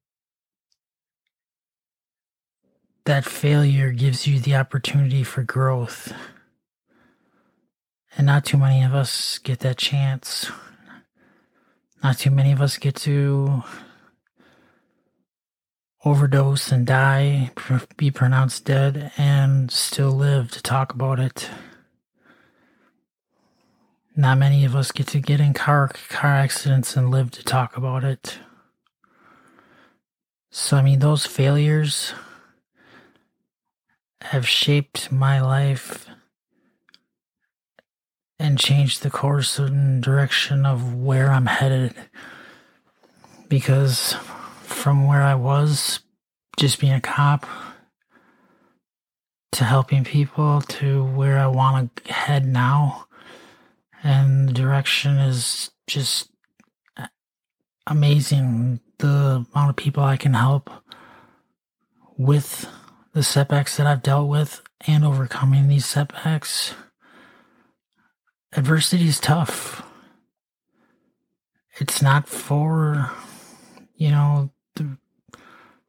that 3.06 3.24
failure 3.24 3.90
gives 3.90 4.24
you 4.24 4.38
the 4.38 4.54
opportunity 4.54 5.24
for 5.24 5.42
growth. 5.42 6.12
And 8.16 8.24
not 8.24 8.44
too 8.44 8.56
many 8.56 8.84
of 8.84 8.94
us 8.94 9.38
get 9.38 9.58
that 9.60 9.78
chance. 9.78 10.48
Not 12.04 12.18
too 12.18 12.30
many 12.30 12.52
of 12.52 12.62
us 12.62 12.78
get 12.78 12.94
to 12.96 13.64
overdose 16.08 16.72
and 16.72 16.86
die, 16.86 17.50
be 17.96 18.10
pronounced 18.10 18.64
dead, 18.64 19.12
and 19.18 19.70
still 19.70 20.10
live 20.10 20.50
to 20.50 20.62
talk 20.62 20.94
about 20.94 21.20
it. 21.20 21.50
Not 24.16 24.38
many 24.38 24.64
of 24.64 24.74
us 24.74 24.90
get 24.90 25.06
to 25.08 25.20
get 25.20 25.38
in 25.38 25.52
car 25.52 25.90
car 26.08 26.30
accidents 26.30 26.96
and 26.96 27.10
live 27.10 27.30
to 27.32 27.44
talk 27.44 27.76
about 27.76 28.04
it. 28.04 28.38
So 30.50 30.78
I 30.78 30.82
mean 30.82 30.98
those 30.98 31.26
failures 31.26 32.14
have 34.22 34.48
shaped 34.48 35.12
my 35.12 35.40
life 35.40 36.06
and 38.38 38.58
changed 38.58 39.02
the 39.02 39.10
course 39.10 39.58
and 39.58 40.02
direction 40.02 40.64
of 40.64 40.94
where 40.94 41.30
I'm 41.30 41.46
headed 41.46 41.94
because 43.48 44.16
from 44.68 45.06
where 45.06 45.22
I 45.22 45.34
was, 45.34 46.00
just 46.58 46.78
being 46.78 46.92
a 46.92 47.00
cop, 47.00 47.46
to 49.52 49.64
helping 49.64 50.04
people 50.04 50.60
to 50.60 51.04
where 51.04 51.38
I 51.38 51.46
want 51.46 51.96
to 51.96 52.12
head 52.12 52.46
now. 52.46 53.06
And 54.04 54.48
the 54.48 54.52
direction 54.52 55.16
is 55.16 55.70
just 55.86 56.30
amazing. 57.86 58.80
The 58.98 59.46
amount 59.54 59.70
of 59.70 59.76
people 59.76 60.02
I 60.02 60.16
can 60.16 60.34
help 60.34 60.70
with 62.16 62.68
the 63.14 63.22
setbacks 63.22 63.76
that 63.76 63.86
I've 63.86 64.02
dealt 64.02 64.28
with 64.28 64.60
and 64.86 65.04
overcoming 65.04 65.68
these 65.68 65.86
setbacks. 65.86 66.74
Adversity 68.52 69.06
is 69.08 69.20
tough. 69.20 69.82
It's 71.80 72.02
not 72.02 72.28
for, 72.28 73.10
you 73.94 74.10
know, 74.10 74.50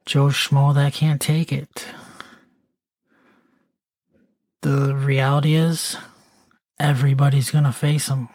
Joe 0.06 0.26
Schmo 0.26 0.74
that 0.74 0.92
can't 0.92 1.20
take 1.20 1.52
it. 1.52 1.86
the 4.62 4.94
reality 4.94 5.54
is 5.54 5.96
everybody's 6.78 7.50
going 7.50 7.64
to 7.64 7.72
face 7.72 8.08
them. 8.08 8.28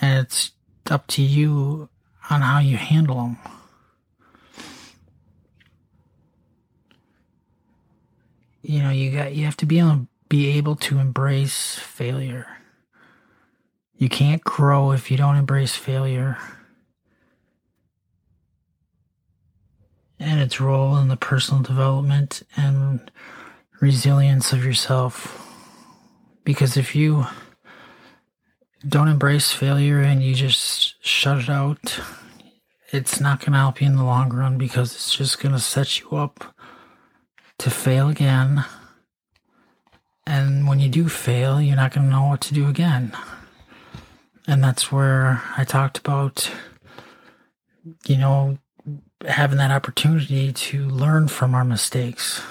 And 0.00 0.26
it's 0.26 0.52
up 0.90 1.06
to 1.08 1.22
you 1.22 1.88
on 2.30 2.42
how 2.42 2.58
you 2.58 2.76
handle 2.76 3.16
them. 3.16 3.38
You 8.62 8.82
know, 8.82 8.90
you 8.90 9.10
got 9.10 9.34
you 9.34 9.44
have 9.46 9.56
to 9.58 9.66
be 9.66 9.78
able, 9.78 10.08
be 10.28 10.48
able 10.58 10.76
to 10.76 10.98
embrace 10.98 11.76
failure. 11.78 12.46
You 13.96 14.08
can't 14.08 14.44
grow 14.44 14.92
if 14.92 15.10
you 15.10 15.16
don't 15.16 15.36
embrace 15.36 15.74
failure. 15.74 16.36
And 20.20 20.40
its 20.40 20.60
role 20.60 20.96
in 20.96 21.08
the 21.08 21.16
personal 21.16 21.62
development 21.62 22.42
and 22.56 23.10
resilience 23.80 24.52
of 24.52 24.64
yourself. 24.64 25.44
Because 26.44 26.76
if 26.76 26.94
you 26.94 27.26
don't 28.86 29.08
embrace 29.08 29.52
failure 29.52 30.00
and 30.00 30.22
you 30.22 30.34
just 30.34 30.94
shut 31.04 31.38
it 31.38 31.48
out, 31.48 32.00
it's 32.90 33.20
not 33.20 33.40
going 33.40 33.52
to 33.52 33.58
help 33.58 33.80
you 33.80 33.86
in 33.86 33.96
the 33.96 34.04
long 34.04 34.30
run 34.30 34.58
because 34.58 34.94
it's 34.94 35.14
just 35.14 35.40
going 35.40 35.52
to 35.52 35.60
set 35.60 36.00
you 36.00 36.10
up 36.12 36.54
to 37.58 37.70
fail 37.70 38.08
again. 38.08 38.64
And 40.26 40.66
when 40.68 40.80
you 40.80 40.88
do 40.88 41.08
fail, 41.08 41.60
you're 41.60 41.76
not 41.76 41.92
going 41.92 42.06
to 42.06 42.12
know 42.12 42.26
what 42.26 42.40
to 42.42 42.54
do 42.54 42.68
again. 42.68 43.16
And 44.46 44.64
that's 44.64 44.90
where 44.90 45.42
I 45.56 45.64
talked 45.64 45.98
about, 45.98 46.50
you 48.06 48.16
know, 48.16 48.58
having 49.26 49.58
that 49.58 49.70
opportunity 49.70 50.52
to 50.52 50.88
learn 50.88 51.28
from 51.28 51.54
our 51.54 51.64
mistakes. 51.64 52.42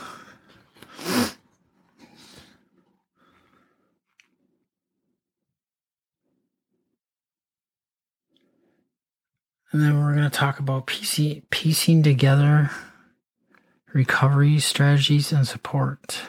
And 9.71 9.81
then 9.81 9.99
we're 9.99 10.13
going 10.13 10.23
to 10.23 10.29
talk 10.29 10.59
about 10.59 10.87
piecing, 10.87 11.43
piecing 11.49 12.01
together 12.03 12.71
recovery 13.93 14.59
strategies 14.59 15.31
and 15.31 15.47
support. 15.47 16.21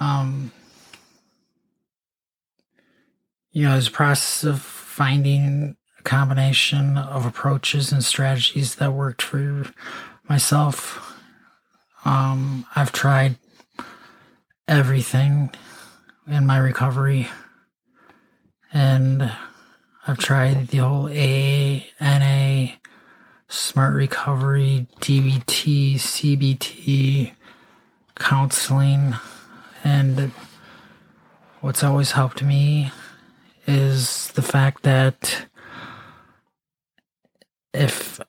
Um, 0.00 0.52
you 3.50 3.68
know, 3.68 3.76
a 3.76 3.90
process 3.90 4.44
of 4.44 4.60
finding 4.60 5.76
combination 6.04 6.98
of 6.98 7.26
approaches 7.26 7.92
and 7.92 8.04
strategies 8.04 8.76
that 8.76 8.92
worked 8.92 9.22
for 9.22 9.66
myself. 10.28 11.16
Um, 12.04 12.66
I've 12.74 12.92
tried 12.92 13.36
everything 14.68 15.50
in 16.26 16.46
my 16.46 16.58
recovery 16.58 17.28
and 18.72 19.32
I've 20.06 20.18
tried 20.18 20.68
the 20.68 20.78
whole 20.78 21.08
A, 21.10 21.86
NA, 22.00 22.74
Smart 23.48 23.94
Recovery, 23.94 24.86
DBT, 25.00 25.94
CBT, 25.94 27.32
counseling, 28.16 29.14
and 29.84 30.32
what's 31.60 31.84
always 31.84 32.12
helped 32.12 32.42
me 32.42 32.90
is 33.66 34.28
the 34.28 34.42
fact 34.42 34.82
that 34.82 35.46
if 37.72 38.20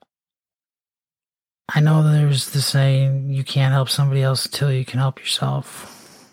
I 1.76 1.80
know 1.80 2.04
there's 2.04 2.52
the 2.52 2.62
saying, 2.62 3.32
you 3.32 3.44
can't 3.44 3.74
help 3.74 3.90
somebody 3.90 4.22
else 4.22 4.46
until 4.46 4.72
you 4.72 4.86
can 4.86 5.00
help 5.00 5.20
yourself. 5.20 6.28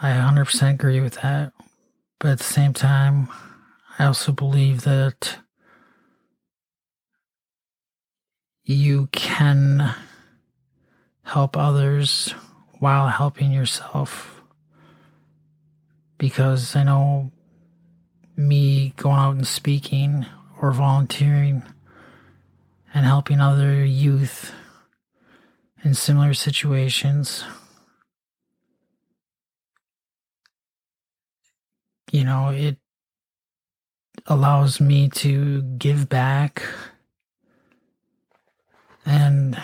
I 0.00 0.10
100% 0.10 0.74
agree 0.74 1.00
with 1.00 1.14
that. 1.22 1.52
But 2.20 2.30
at 2.30 2.38
the 2.38 2.44
same 2.44 2.72
time, 2.72 3.28
I 3.98 4.04
also 4.04 4.30
believe 4.30 4.82
that 4.82 5.38
you 8.62 9.08
can 9.10 9.92
help 11.24 11.56
others 11.56 12.32
while 12.78 13.08
helping 13.08 13.50
yourself. 13.50 14.40
Because 16.18 16.76
I 16.76 16.84
know 16.84 17.32
me 18.36 18.94
going 18.96 19.18
out 19.18 19.34
and 19.34 19.46
speaking 19.46 20.26
or 20.60 20.70
volunteering 20.70 21.64
and 22.94 23.06
helping 23.06 23.40
other 23.40 23.84
youth 23.84 24.52
in 25.84 25.94
similar 25.94 26.34
situations. 26.34 27.44
You 32.10 32.24
know, 32.24 32.50
it 32.50 32.76
allows 34.26 34.80
me 34.80 35.08
to 35.08 35.62
give 35.62 36.08
back 36.08 36.62
and 39.04 39.60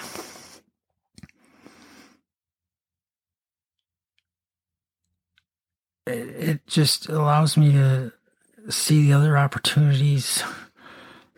it 6.06 6.66
just 6.66 7.08
allows 7.08 7.56
me 7.56 7.72
to 7.72 8.12
see 8.70 9.02
the 9.02 9.12
other 9.12 9.36
opportunities 9.36 10.42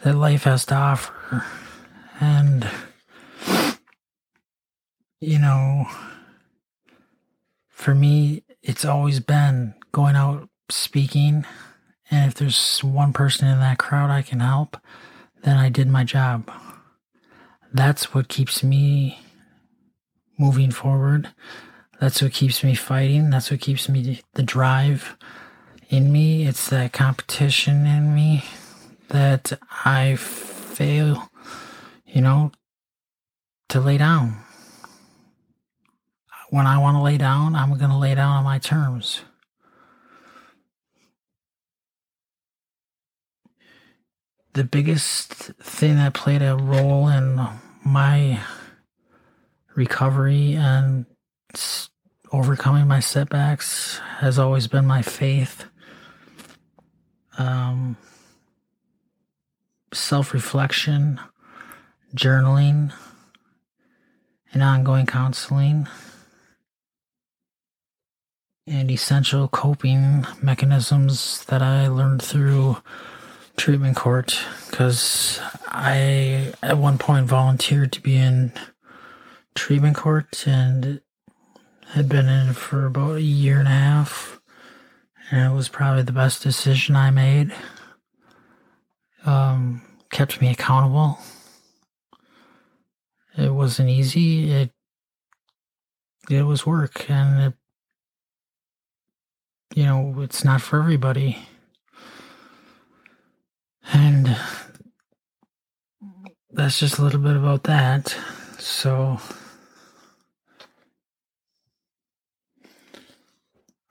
that 0.02 0.14
life 0.14 0.44
has 0.44 0.64
to 0.66 0.74
offer 0.74 1.44
and 2.20 2.68
you 5.20 5.38
know 5.38 5.86
for 7.68 7.94
me 7.94 8.44
it's 8.62 8.84
always 8.84 9.18
been 9.18 9.74
going 9.92 10.14
out 10.14 10.48
speaking 10.68 11.44
and 12.10 12.28
if 12.28 12.34
there's 12.34 12.82
one 12.82 13.12
person 13.12 13.48
in 13.48 13.60
that 13.60 13.78
crowd 13.78 14.10
I 14.10 14.22
can 14.22 14.40
help, 14.40 14.76
then 15.42 15.56
I 15.56 15.68
did 15.68 15.88
my 15.88 16.02
job. 16.04 16.50
That's 17.72 18.12
what 18.12 18.28
keeps 18.28 18.64
me 18.64 19.20
moving 20.36 20.72
forward. 20.72 21.28
That's 22.00 22.20
what 22.20 22.32
keeps 22.32 22.64
me 22.64 22.74
fighting. 22.74 23.30
That's 23.30 23.50
what 23.50 23.60
keeps 23.60 23.88
me 23.88 24.20
the 24.34 24.42
drive 24.42 25.16
in 25.88 26.10
me. 26.10 26.46
It's 26.46 26.68
that 26.70 26.92
competition 26.92 27.86
in 27.86 28.14
me 28.14 28.44
that 29.08 29.52
I 29.84 30.16
fail, 30.16 31.29
you 32.12 32.20
know, 32.20 32.52
to 33.68 33.80
lay 33.80 33.98
down. 33.98 34.36
When 36.50 36.66
I 36.66 36.78
want 36.78 36.96
to 36.96 37.02
lay 37.02 37.16
down, 37.16 37.54
I'm 37.54 37.76
going 37.78 37.90
to 37.90 37.96
lay 37.96 38.14
down 38.14 38.36
on 38.36 38.44
my 38.44 38.58
terms. 38.58 39.22
the 44.52 44.64
biggest 44.64 45.32
thing 45.62 45.96
that 45.96 46.14
played 46.14 46.42
a 46.42 46.56
role 46.56 47.08
in 47.08 47.40
my 47.84 48.40
recovery 49.74 50.54
and 50.54 51.06
overcoming 52.32 52.86
my 52.88 53.00
setbacks 53.00 53.98
has 54.18 54.38
always 54.38 54.66
been 54.66 54.86
my 54.86 55.02
faith. 55.02 55.66
Um, 57.38 57.96
self 59.94 60.34
reflection, 60.34 61.20
journaling, 62.14 62.92
and 64.52 64.62
ongoing 64.62 65.06
counseling, 65.06 65.88
and 68.66 68.90
essential 68.90 69.48
coping 69.48 70.26
mechanisms 70.42 71.44
that 71.46 71.62
I 71.62 71.88
learned 71.88 72.22
through 72.22 72.76
treatment 73.56 73.96
court 73.96 74.38
because 74.70 75.40
I, 75.66 76.52
at 76.62 76.78
one 76.78 76.98
point, 76.98 77.26
volunteered 77.26 77.92
to 77.92 78.00
be 78.00 78.16
in 78.16 78.52
treatment 79.54 79.96
court 79.96 80.46
and 80.46 81.00
had 81.88 82.08
been 82.08 82.28
in 82.28 82.54
for 82.54 82.86
about 82.86 83.16
a 83.16 83.22
year 83.22 83.58
and 83.58 83.68
a 83.68 83.72
half. 83.72 84.40
And 85.30 85.52
it 85.52 85.54
was 85.54 85.68
probably 85.68 86.02
the 86.02 86.12
best 86.12 86.42
decision 86.42 86.96
I 86.96 87.10
made. 87.10 87.52
Um, 89.26 89.82
kept 90.10 90.40
me 90.40 90.50
accountable. 90.50 91.18
It 93.36 93.54
wasn't 93.54 93.88
easy. 93.88 94.50
It 94.50 94.72
it 96.28 96.42
was 96.42 96.66
work, 96.66 97.10
and 97.10 97.42
it, 97.42 97.54
you 99.74 99.84
know, 99.84 100.14
it's 100.20 100.44
not 100.44 100.60
for 100.62 100.78
everybody. 100.78 101.38
And 103.92 104.36
that's 106.52 106.78
just 106.78 106.98
a 106.98 107.02
little 107.02 107.20
bit 107.20 107.36
about 107.36 107.64
that. 107.64 108.16
So, 108.58 109.18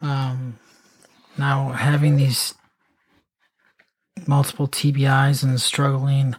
um, 0.01 0.59
now 1.37 1.69
having 1.69 2.15
these 2.15 2.53
multiple 4.27 4.67
TBIs 4.67 5.43
and 5.43 5.59
struggling 5.59 6.35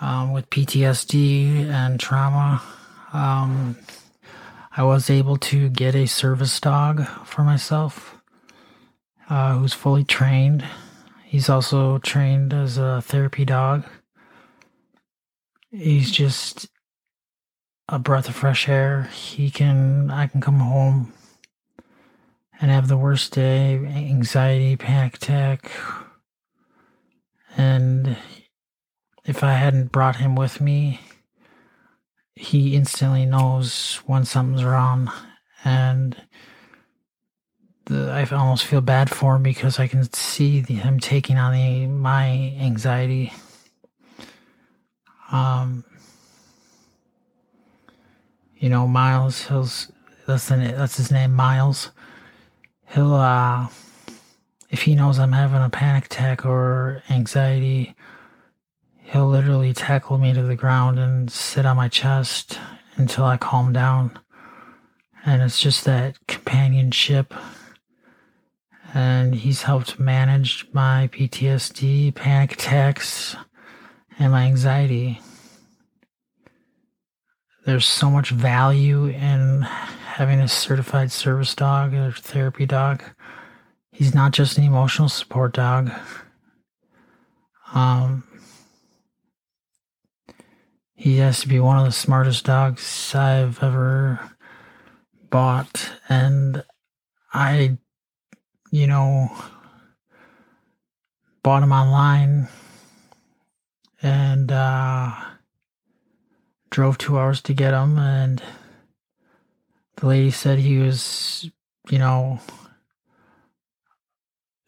um, 0.00 0.32
with 0.32 0.50
PTSD 0.50 1.68
and 1.68 1.98
trauma, 1.98 2.62
um, 3.12 3.76
I 4.76 4.82
was 4.82 5.08
able 5.08 5.36
to 5.38 5.68
get 5.68 5.94
a 5.94 6.06
service 6.06 6.58
dog 6.60 7.06
for 7.24 7.44
myself 7.44 8.18
uh, 9.30 9.56
who's 9.56 9.72
fully 9.72 10.04
trained. 10.04 10.64
He's 11.24 11.48
also 11.48 11.98
trained 11.98 12.52
as 12.52 12.76
a 12.78 13.00
therapy 13.02 13.44
dog. 13.44 13.84
He's 15.70 16.10
just 16.10 16.68
a 17.88 17.98
breath 17.98 18.28
of 18.28 18.34
fresh 18.34 18.68
air. 18.68 19.04
He 19.12 19.50
can, 19.50 20.10
I 20.10 20.26
can 20.26 20.40
come 20.40 20.60
home 20.60 21.12
and 22.60 22.70
have 22.70 22.88
the 22.88 22.96
worst 22.96 23.32
day, 23.32 23.76
anxiety, 23.76 24.76
panic 24.76 25.16
attack. 25.16 25.70
And 27.56 28.16
if 29.24 29.42
I 29.42 29.52
hadn't 29.52 29.92
brought 29.92 30.16
him 30.16 30.36
with 30.36 30.60
me, 30.60 31.00
he 32.36 32.74
instantly 32.74 33.26
knows 33.26 34.00
when 34.06 34.24
something's 34.24 34.64
wrong 34.64 35.10
and 35.64 36.16
the, 37.86 38.10
I 38.10 38.24
almost 38.34 38.64
feel 38.64 38.80
bad 38.80 39.10
for 39.10 39.36
him 39.36 39.42
because 39.42 39.78
I 39.78 39.86
can 39.86 40.10
see 40.12 40.60
the, 40.60 40.74
him 40.74 40.98
taking 40.98 41.36
on 41.38 41.52
the, 41.52 41.86
my 41.86 42.54
anxiety. 42.58 43.32
Um, 45.30 45.84
you 48.56 48.68
know, 48.68 48.86
Miles, 48.86 49.46
he'll, 49.48 49.68
that's, 50.26 50.48
the, 50.48 50.74
that's 50.76 50.96
his 50.96 51.10
name, 51.10 51.34
Miles. 51.34 51.90
He'll, 52.88 53.14
uh, 53.14 53.68
if 54.70 54.82
he 54.82 54.94
knows 54.94 55.18
I'm 55.18 55.32
having 55.32 55.62
a 55.62 55.70
panic 55.70 56.06
attack 56.06 56.46
or 56.46 57.02
anxiety, 57.10 57.94
he'll 59.14 59.28
literally 59.28 59.72
tackle 59.72 60.18
me 60.18 60.32
to 60.32 60.42
the 60.42 60.56
ground 60.56 60.98
and 60.98 61.30
sit 61.30 61.64
on 61.64 61.76
my 61.76 61.86
chest 61.86 62.58
until 62.96 63.24
I 63.24 63.36
calm 63.36 63.72
down. 63.72 64.18
And 65.24 65.40
it's 65.40 65.60
just 65.60 65.84
that 65.84 66.18
companionship. 66.26 67.32
And 68.92 69.36
he's 69.36 69.62
helped 69.62 70.00
manage 70.00 70.66
my 70.72 71.08
PTSD, 71.12 72.12
panic 72.16 72.54
attacks, 72.54 73.36
and 74.18 74.32
my 74.32 74.46
anxiety. 74.46 75.20
There's 77.66 77.86
so 77.86 78.10
much 78.10 78.30
value 78.30 79.06
in 79.06 79.62
having 79.62 80.40
a 80.40 80.48
certified 80.48 81.12
service 81.12 81.54
dog 81.54 81.94
or 81.94 82.10
therapy 82.10 82.66
dog. 82.66 83.04
He's 83.92 84.12
not 84.12 84.32
just 84.32 84.58
an 84.58 84.64
emotional 84.64 85.08
support 85.08 85.54
dog. 85.54 85.92
Um, 87.72 88.24
he 90.96 91.16
has 91.18 91.40
to 91.40 91.48
be 91.48 91.58
one 91.58 91.78
of 91.78 91.84
the 91.84 91.92
smartest 91.92 92.44
dogs 92.44 93.14
I've 93.14 93.62
ever 93.62 94.30
bought. 95.28 95.92
And 96.08 96.64
I, 97.32 97.78
you 98.70 98.86
know, 98.86 99.30
bought 101.42 101.62
him 101.62 101.72
online 101.72 102.48
and 104.02 104.52
uh, 104.52 105.12
drove 106.70 106.98
two 106.98 107.18
hours 107.18 107.42
to 107.42 107.54
get 107.54 107.74
him. 107.74 107.98
And 107.98 108.42
the 109.96 110.06
lady 110.06 110.30
said 110.30 110.58
he 110.60 110.78
was, 110.78 111.50
you 111.90 111.98
know, 111.98 112.38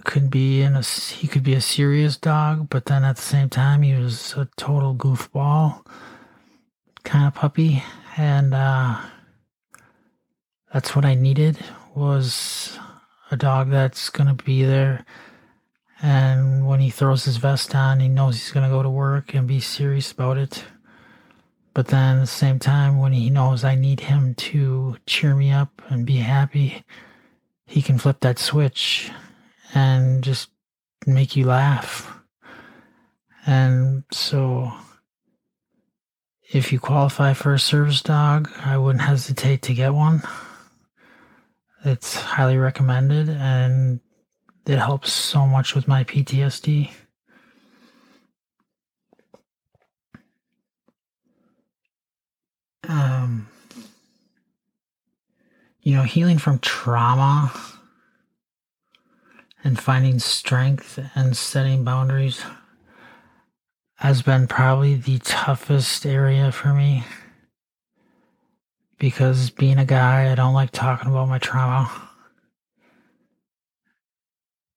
could 0.05 0.31
be 0.31 0.63
in 0.63 0.77
a 0.77 0.83
he 0.83 1.27
could 1.27 1.43
be 1.43 1.55
a 1.55 1.61
serious 1.61 2.17
dog, 2.17 2.69
but 2.71 2.87
then 2.87 3.05
at 3.05 3.17
the 3.17 3.23
same 3.23 3.49
time 3.49 3.83
he 3.83 3.95
was 3.95 4.35
a 4.35 4.49
total 4.57 4.95
goofball 4.95 5.85
kind 7.07 7.27
of 7.27 7.35
puppy, 7.35 7.83
and 8.17 8.53
uh, 8.53 9.01
that's 10.73 10.97
what 10.97 11.05
I 11.05 11.15
needed 11.15 11.57
was 11.95 12.79
a 13.31 13.37
dog 13.37 13.71
that's 13.71 14.11
gonna 14.11 14.35
be 14.35 14.65
there. 14.65 15.07
And 16.03 16.67
when 16.67 16.81
he 16.81 16.91
throws 16.91 17.25
his 17.25 17.37
vest 17.39 17.75
on, 17.75 18.01
he 18.01 18.09
knows 18.09 18.35
he's 18.35 18.51
gonna 18.51 18.69
go 18.69 18.83
to 18.83 18.91
work 18.91 19.35
and 19.35 19.47
be 19.47 19.61
serious 19.61 20.11
about 20.11 20.37
it. 20.37 20.65
But 21.75 21.87
then 21.89 22.17
at 22.17 22.21
the 22.23 22.27
same 22.27 22.59
time, 22.59 22.99
when 22.99 23.13
he 23.13 23.31
knows 23.31 23.63
I 23.63 23.77
need 23.77 24.01
him 24.01 24.35
to 24.35 24.97
cheer 25.07 25.35
me 25.35 25.53
up 25.53 25.83
and 25.89 26.05
be 26.05 26.17
happy, 26.17 26.85
he 27.67 27.83
can 27.83 27.99
flip 27.99 28.21
that 28.21 28.39
switch 28.39 29.11
and 29.75 30.25
just 30.25 30.51
make 31.07 31.37
you 31.37 31.47
laugh. 31.47 32.19
And 33.47 34.03
so 34.11 34.73
if 36.53 36.73
you 36.73 36.79
qualify 36.79 37.33
for 37.33 37.55
a 37.55 37.59
service 37.59 38.03
dog, 38.03 38.51
I 38.65 38.79
wouldn't 38.79 39.03
hesitate 39.03 39.63
to 39.63 39.75
get 39.75 39.95
one. 39.95 40.23
It's 41.85 42.17
highly 42.17 42.57
recommended 42.57 43.29
and 43.29 44.01
it 44.67 44.79
helps 44.79 45.13
so 45.13 45.47
much 45.47 45.75
with 45.75 45.89
my 45.89 46.05
PTSD. 46.05 46.91
Um, 52.89 53.49
you 55.83 55.95
know, 55.95 56.03
healing 56.03 56.39
from 56.39 56.61
trauma 56.61 57.53
and 59.65 59.79
finding 59.81 60.21
strength 60.21 60.99
and 61.17 61.37
setting 61.37 61.83
boundaries 61.83 62.41
has 63.97 64.23
been 64.23 64.47
probably 64.47 64.95
the 64.95 65.19
toughest 65.19 66.07
area 66.07 66.53
for 66.53 66.73
me 66.73 67.05
because 68.99 69.51
being 69.51 69.79
a 69.79 69.85
guy, 69.85 70.31
I 70.31 70.35
don't 70.35 70.55
like 70.55 70.71
talking 70.71 71.11
about 71.11 71.29
my 71.29 71.39
trauma. 71.39 71.91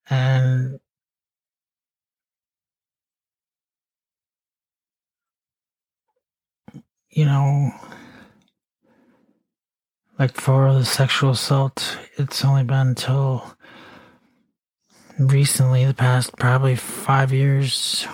And 0.09 0.79
you 7.09 7.25
know, 7.25 7.71
like 10.17 10.33
for 10.33 10.73
the 10.73 10.85
sexual 10.85 11.31
assault, 11.31 11.97
it's 12.17 12.43
only 12.43 12.63
been 12.63 12.89
until 12.89 13.55
recently, 15.17 15.85
the 15.85 15.93
past 15.93 16.37
probably 16.37 16.75
five 16.75 17.33
years, 17.33 18.07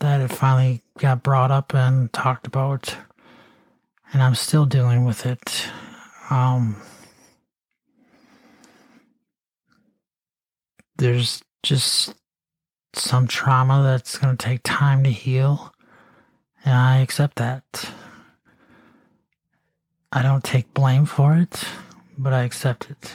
that 0.00 0.20
it 0.20 0.28
finally 0.28 0.82
got 0.98 1.22
brought 1.22 1.50
up 1.50 1.74
and 1.74 2.12
talked 2.12 2.46
about, 2.46 2.96
and 4.12 4.22
I'm 4.22 4.34
still 4.34 4.66
dealing 4.66 5.04
with 5.04 5.24
it. 5.26 5.68
Um, 6.30 6.76
there's 10.96 11.42
just 11.62 12.14
some 12.94 13.26
trauma 13.26 13.82
that's 13.82 14.18
going 14.18 14.36
to 14.36 14.46
take 14.46 14.60
time 14.64 15.04
to 15.04 15.10
heal, 15.10 15.72
and 16.64 16.74
I 16.74 16.98
accept 16.98 17.36
that. 17.36 17.90
I 20.12 20.22
don't 20.22 20.42
take 20.42 20.74
blame 20.74 21.06
for 21.06 21.36
it, 21.36 21.62
but 22.18 22.32
I 22.32 22.42
accept 22.42 22.90
it. 22.90 23.14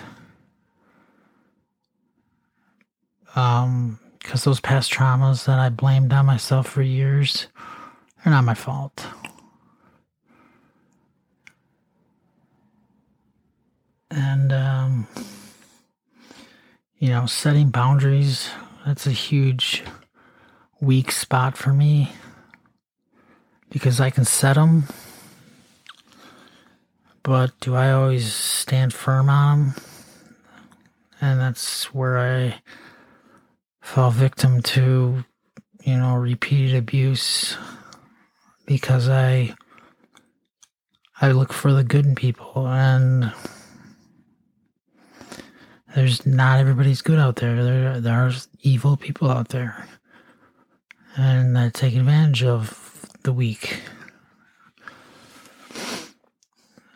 Um, 3.36 4.00
because 4.25 4.43
those 4.43 4.59
past 4.59 4.91
traumas 4.91 5.45
that 5.45 5.59
I 5.59 5.69
blamed 5.69 6.11
on 6.11 6.25
myself 6.25 6.65
for 6.67 6.81
years 6.81 7.45
are 8.25 8.31
not 8.31 8.43
my 8.43 8.55
fault. 8.55 9.05
And, 14.09 14.51
um, 14.51 15.07
you 16.97 17.09
know, 17.09 17.27
setting 17.27 17.69
boundaries, 17.69 18.49
that's 18.83 19.05
a 19.05 19.11
huge 19.11 19.83
weak 20.81 21.11
spot 21.11 21.55
for 21.55 21.71
me 21.71 22.11
because 23.69 24.01
I 24.01 24.09
can 24.09 24.25
set 24.25 24.55
them, 24.55 24.85
but 27.21 27.51
do 27.59 27.75
I 27.75 27.91
always 27.91 28.33
stand 28.33 28.91
firm 28.91 29.29
on 29.29 29.59
them? 29.59 29.75
And 31.21 31.39
that's 31.39 31.93
where 31.93 32.17
I 32.17 32.55
fell 33.86 34.10
victim 34.10 34.63
to, 34.63 35.24
you 35.84 35.95
know, 35.95 36.15
repeated 36.15 36.76
abuse 36.76 37.56
because 38.65 39.08
I 39.08 39.56
I 41.21 41.32
look 41.32 41.54
for 41.54 41.71
the 41.71 41.84
good 41.84 42.06
in 42.06 42.15
people 42.15 42.67
and 42.67 43.32
there's 45.93 46.26
not 46.26 46.60
everybody's 46.60 47.04
good 47.04 47.19
out 47.19 47.36
there. 47.36 47.63
There 47.63 48.02
there 48.02 48.15
are 48.15 48.32
evil 48.62 48.98
people 48.98 49.30
out 49.30 49.50
there. 49.50 49.88
And 51.15 51.56
that 51.56 51.76
take 51.76 51.95
advantage 51.95 52.43
of 52.43 53.08
the 53.21 53.32
weak. 53.32 53.82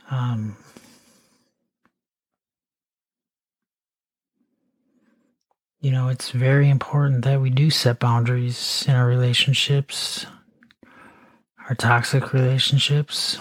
Um 0.10 0.58
you 5.80 5.92
know, 5.92 6.10
it's 6.10 6.32
very 6.32 6.70
important 6.70 7.24
that 7.24 7.42
we 7.42 7.50
do 7.50 7.70
set 7.70 8.00
boundaries 8.00 8.84
in 8.88 8.96
our 8.96 9.08
relationships, 9.08 10.26
our 11.68 11.76
toxic 11.76 12.34
relationships. 12.34 13.40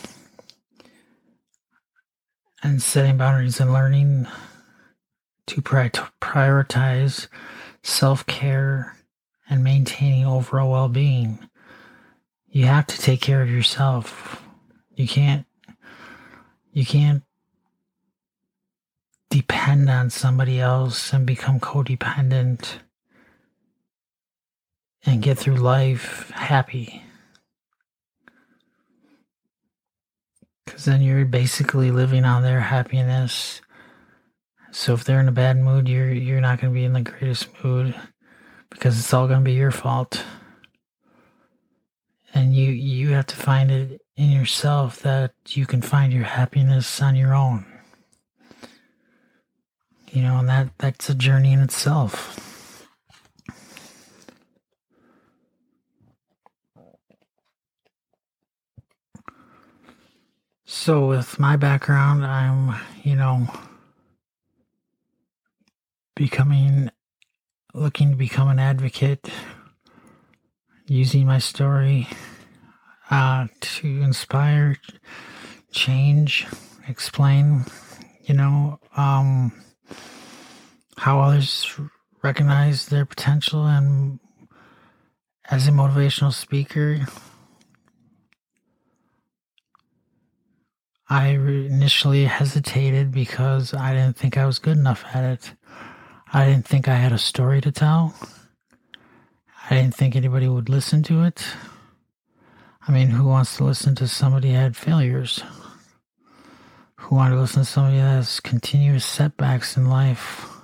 and 2.62 2.82
setting 2.82 3.16
boundaries 3.16 3.60
and 3.60 3.72
learning 3.72 4.26
to 5.46 5.62
prioritize 5.62 7.28
self 7.82 8.26
care 8.26 8.96
and 9.48 9.62
maintaining 9.62 10.26
overall 10.26 10.70
well 10.70 10.88
being. 10.88 11.38
You 12.48 12.66
have 12.66 12.86
to 12.88 12.98
take 12.98 13.20
care 13.20 13.42
of 13.42 13.50
yourself. 13.50 14.42
You 14.94 15.06
can't, 15.06 15.46
you 16.72 16.84
can't 16.84 17.22
depend 19.30 19.90
on 19.90 20.10
somebody 20.10 20.60
else 20.60 21.12
and 21.12 21.26
become 21.26 21.60
codependent 21.60 22.78
and 25.04 25.22
get 25.22 25.38
through 25.38 25.56
life 25.56 26.30
happy. 26.30 27.02
Because 30.64 30.84
then 30.84 31.00
you're 31.00 31.24
basically 31.24 31.90
living 31.90 32.24
on 32.24 32.42
their 32.42 32.60
happiness. 32.60 33.60
So 34.70 34.92
if 34.92 35.04
they're 35.04 35.20
in 35.20 35.28
a 35.28 35.32
bad 35.32 35.58
mood, 35.58 35.88
you're 35.88 36.12
you're 36.12 36.40
not 36.40 36.60
going 36.60 36.72
to 36.72 36.78
be 36.78 36.84
in 36.84 36.92
the 36.92 37.00
greatest 37.00 37.48
mood 37.64 37.94
because 38.70 38.98
it's 38.98 39.14
all 39.14 39.26
going 39.26 39.40
to 39.40 39.44
be 39.44 39.54
your 39.54 39.70
fault. 39.70 40.24
And 42.34 42.54
you 42.54 42.70
you 42.70 43.08
have 43.10 43.26
to 43.26 43.36
find 43.36 43.70
it 43.70 44.02
in 44.16 44.30
yourself 44.30 45.00
that 45.00 45.32
you 45.48 45.64
can 45.64 45.80
find 45.80 46.12
your 46.12 46.24
happiness 46.24 47.00
on 47.00 47.16
your 47.16 47.34
own. 47.34 47.64
You 50.12 50.22
know, 50.22 50.38
and 50.38 50.48
that 50.48 50.68
that's 50.78 51.10
a 51.10 51.14
journey 51.14 51.52
in 51.52 51.60
itself. 51.60 52.44
So, 60.64 61.06
with 61.06 61.38
my 61.38 61.56
background, 61.56 62.24
I'm, 62.24 62.78
you 63.02 63.16
know, 63.16 63.48
becoming, 66.14 66.90
looking 67.74 68.10
to 68.10 68.16
become 68.16 68.48
an 68.48 68.58
advocate, 68.58 69.30
using 70.86 71.26
my 71.26 71.38
story 71.38 72.08
uh, 73.10 73.48
to 73.60 74.02
inspire, 74.02 74.76
change, 75.70 76.46
explain, 76.86 77.64
you 78.24 78.34
know, 78.34 78.78
um, 78.96 79.52
how 80.98 81.20
others 81.20 81.78
recognize 82.22 82.86
their 82.86 83.06
potential 83.06 83.66
and 83.66 84.18
as 85.50 85.68
a 85.68 85.70
motivational 85.70 86.32
speaker 86.32 87.06
I 91.10 91.28
initially 91.28 92.26
hesitated 92.26 93.12
because 93.12 93.72
I 93.72 93.94
didn't 93.94 94.18
think 94.18 94.36
I 94.36 94.44
was 94.44 94.58
good 94.58 94.76
enough 94.76 95.04
at 95.14 95.24
it. 95.24 95.54
I 96.34 96.44
didn't 96.44 96.66
think 96.66 96.86
I 96.86 96.96
had 96.96 97.12
a 97.12 97.18
story 97.18 97.62
to 97.62 97.72
tell. 97.72 98.14
I 99.70 99.76
didn't 99.76 99.94
think 99.94 100.14
anybody 100.14 100.48
would 100.48 100.68
listen 100.68 101.02
to 101.04 101.22
it. 101.22 101.46
I 102.86 102.92
mean, 102.92 103.08
who 103.08 103.24
wants 103.24 103.56
to 103.56 103.64
listen 103.64 103.94
to 103.96 104.08
somebody 104.08 104.50
had 104.50 104.76
failures? 104.76 105.42
Who 106.96 107.16
wants 107.16 107.34
to 107.34 107.40
listen 107.40 107.62
to 107.62 107.68
somebody 107.68 107.96
that 107.96 108.02
has 108.02 108.40
continuous 108.40 109.06
setbacks 109.06 109.78
in 109.78 109.88
life? 109.88 110.57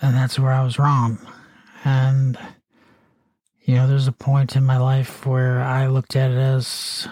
And 0.00 0.14
that's 0.14 0.38
where 0.38 0.52
I 0.52 0.62
was 0.62 0.78
wrong. 0.78 1.18
And, 1.84 2.38
you 3.62 3.74
know, 3.74 3.88
there's 3.88 4.06
a 4.06 4.12
point 4.12 4.56
in 4.56 4.64
my 4.64 4.78
life 4.78 5.26
where 5.26 5.60
I 5.60 5.86
looked 5.88 6.16
at 6.16 6.30
it 6.30 6.36
as 6.36 7.08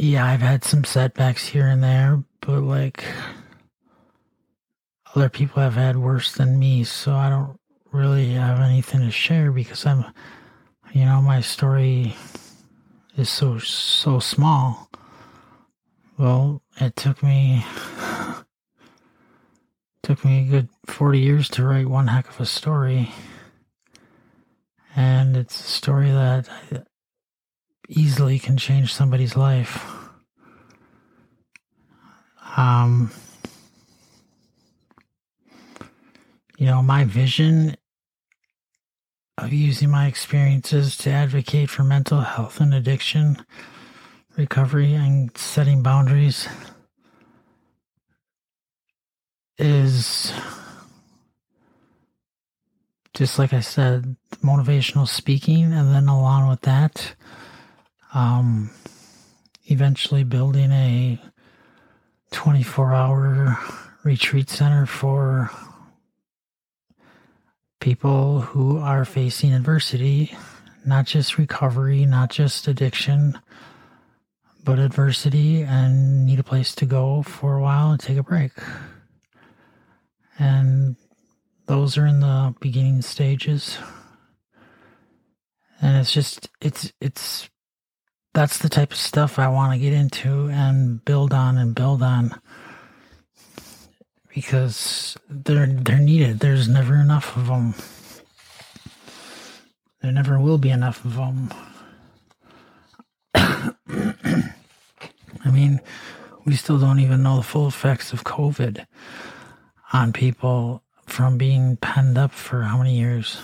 yeah, 0.00 0.24
I've 0.24 0.40
had 0.40 0.64
some 0.64 0.84
setbacks 0.84 1.46
here 1.46 1.66
and 1.66 1.82
there, 1.82 2.24
but 2.40 2.62
like 2.62 3.04
other 5.14 5.28
people 5.28 5.62
have 5.62 5.74
had 5.74 5.98
worse 5.98 6.32
than 6.32 6.58
me, 6.58 6.84
so 6.84 7.14
I 7.14 7.28
don't 7.28 7.60
really 7.92 8.32
have 8.32 8.60
anything 8.60 9.00
to 9.00 9.10
share 9.10 9.52
because 9.52 9.84
I'm, 9.84 10.06
you 10.92 11.04
know, 11.04 11.20
my 11.20 11.42
story 11.42 12.16
is 13.18 13.28
so 13.28 13.58
so 13.58 14.20
small. 14.20 14.88
Well, 16.16 16.62
it 16.80 16.96
took 16.96 17.22
me 17.22 17.64
took 20.10 20.24
me 20.24 20.40
a 20.40 20.50
good 20.50 20.68
40 20.86 21.20
years 21.20 21.48
to 21.48 21.64
write 21.64 21.86
one 21.86 22.08
heck 22.08 22.28
of 22.28 22.40
a 22.40 22.44
story. 22.44 23.12
And 24.96 25.36
it's 25.36 25.60
a 25.60 25.62
story 25.62 26.10
that 26.10 26.48
easily 27.88 28.40
can 28.40 28.56
change 28.56 28.92
somebody's 28.92 29.36
life. 29.36 29.86
Um, 32.56 33.12
you 36.58 36.66
know, 36.66 36.82
my 36.82 37.04
vision 37.04 37.76
of 39.38 39.52
using 39.52 39.90
my 39.90 40.08
experiences 40.08 40.96
to 40.96 41.10
advocate 41.10 41.70
for 41.70 41.84
mental 41.84 42.22
health 42.22 42.60
and 42.60 42.74
addiction 42.74 43.46
recovery 44.36 44.92
and 44.92 45.38
setting 45.38 45.84
boundaries 45.84 46.48
is 49.60 50.32
just 53.14 53.38
like 53.38 53.52
I 53.52 53.60
said, 53.60 54.16
motivational 54.42 55.06
speaking, 55.06 55.72
and 55.72 55.94
then 55.94 56.08
along 56.08 56.48
with 56.48 56.62
that, 56.62 57.14
um, 58.14 58.70
eventually 59.66 60.24
building 60.24 60.72
a 60.72 61.20
24 62.32 62.94
hour 62.94 63.58
retreat 64.04 64.48
center 64.48 64.86
for 64.86 65.50
people 67.80 68.40
who 68.40 68.78
are 68.78 69.04
facing 69.04 69.52
adversity, 69.52 70.36
not 70.86 71.06
just 71.06 71.38
recovery, 71.38 72.06
not 72.06 72.30
just 72.30 72.68
addiction, 72.68 73.38
but 74.64 74.78
adversity 74.78 75.62
and 75.62 76.26
need 76.26 76.38
a 76.38 76.44
place 76.44 76.74
to 76.74 76.86
go 76.86 77.22
for 77.22 77.56
a 77.56 77.62
while 77.62 77.90
and 77.90 78.00
take 78.00 78.18
a 78.18 78.22
break. 78.22 78.52
And 80.40 80.96
those 81.66 81.96
are 81.96 82.06
in 82.06 82.18
the 82.18 82.56
beginning 82.58 83.02
stages. 83.02 83.78
And 85.80 85.98
it's 85.98 86.12
just, 86.12 86.48
it's, 86.60 86.92
it's 87.00 87.48
that's 88.32 88.58
the 88.58 88.68
type 88.68 88.92
of 88.92 88.98
stuff 88.98 89.38
I 89.38 89.48
want 89.48 89.72
to 89.72 89.78
get 89.78 89.92
into 89.92 90.48
and 90.48 91.04
build 91.04 91.32
on 91.32 91.58
and 91.58 91.74
build 91.74 92.02
on 92.02 92.40
because 94.34 95.16
they're 95.28 95.66
they're 95.66 95.98
needed. 95.98 96.38
There's 96.38 96.68
never 96.68 96.94
enough 96.94 97.36
of 97.36 97.48
them. 97.48 97.74
There 100.00 100.12
never 100.12 100.38
will 100.38 100.58
be 100.58 100.70
enough 100.70 101.04
of 101.04 101.16
them. 101.16 101.50
I 103.34 103.72
mean, 105.52 105.80
we 106.44 106.54
still 106.54 106.78
don't 106.78 107.00
even 107.00 107.22
know 107.22 107.36
the 107.36 107.42
full 107.42 107.66
effects 107.66 108.12
of 108.12 108.24
COVID 108.24 108.86
on 109.92 110.12
people 110.12 110.82
from 111.06 111.38
being 111.38 111.76
penned 111.76 112.16
up 112.16 112.32
for 112.32 112.62
how 112.62 112.78
many 112.78 112.96
years? 112.96 113.38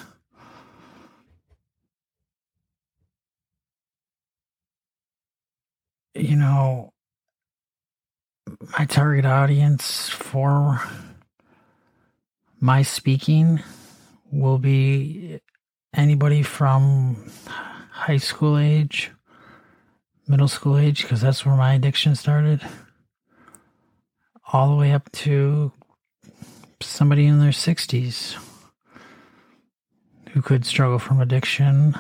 you 6.19 6.37
know, 6.37 6.93
my 8.79 8.85
target 8.87 9.25
audience 9.25 10.09
for 10.09 10.81
my 12.61 12.83
speaking 12.83 13.61
will 14.31 14.59
be 14.59 15.40
anybody 15.94 16.42
from 16.42 17.31
high 17.90 18.17
school 18.17 18.57
age, 18.57 19.11
middle 20.27 20.49
school 20.49 20.79
age, 20.79 21.03
because 21.03 21.21
that's 21.21 21.44
where 21.44 21.57
my 21.57 21.75
addiction 21.75 22.15
started, 22.15 22.63
all 24.53 24.71
the 24.71 24.77
way 24.77 24.92
up 24.92 25.11
to 25.13 25.73
somebody 26.81 27.27
in 27.27 27.38
their 27.38 27.50
60s 27.50 28.37
who 30.31 30.42
could 30.42 30.66
struggle 30.66 30.98
from 30.98 31.20
addiction, 31.20 31.94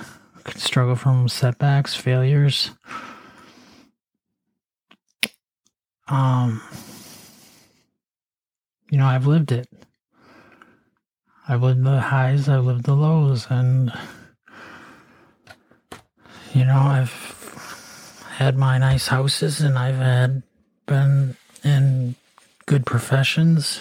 could 0.44 0.60
struggle 0.60 0.96
from 0.96 1.28
setbacks, 1.28 1.94
failures 1.94 2.70
um, 6.08 6.62
you 8.90 8.98
know, 8.98 9.06
I've 9.06 9.26
lived 9.26 9.52
it. 9.52 9.68
I've 11.48 11.62
lived 11.62 11.84
the 11.84 12.00
highs, 12.00 12.48
I've 12.48 12.64
lived 12.64 12.84
the 12.84 12.94
lows, 12.94 13.46
and, 13.50 13.92
you 16.52 16.64
know, 16.64 16.78
I've 16.78 18.24
had 18.36 18.56
my 18.56 18.78
nice 18.78 19.06
houses 19.08 19.60
and 19.60 19.78
I've 19.78 19.96
had 19.96 20.42
been 20.86 21.36
in 21.64 22.16
good 22.66 22.84
professions. 22.84 23.80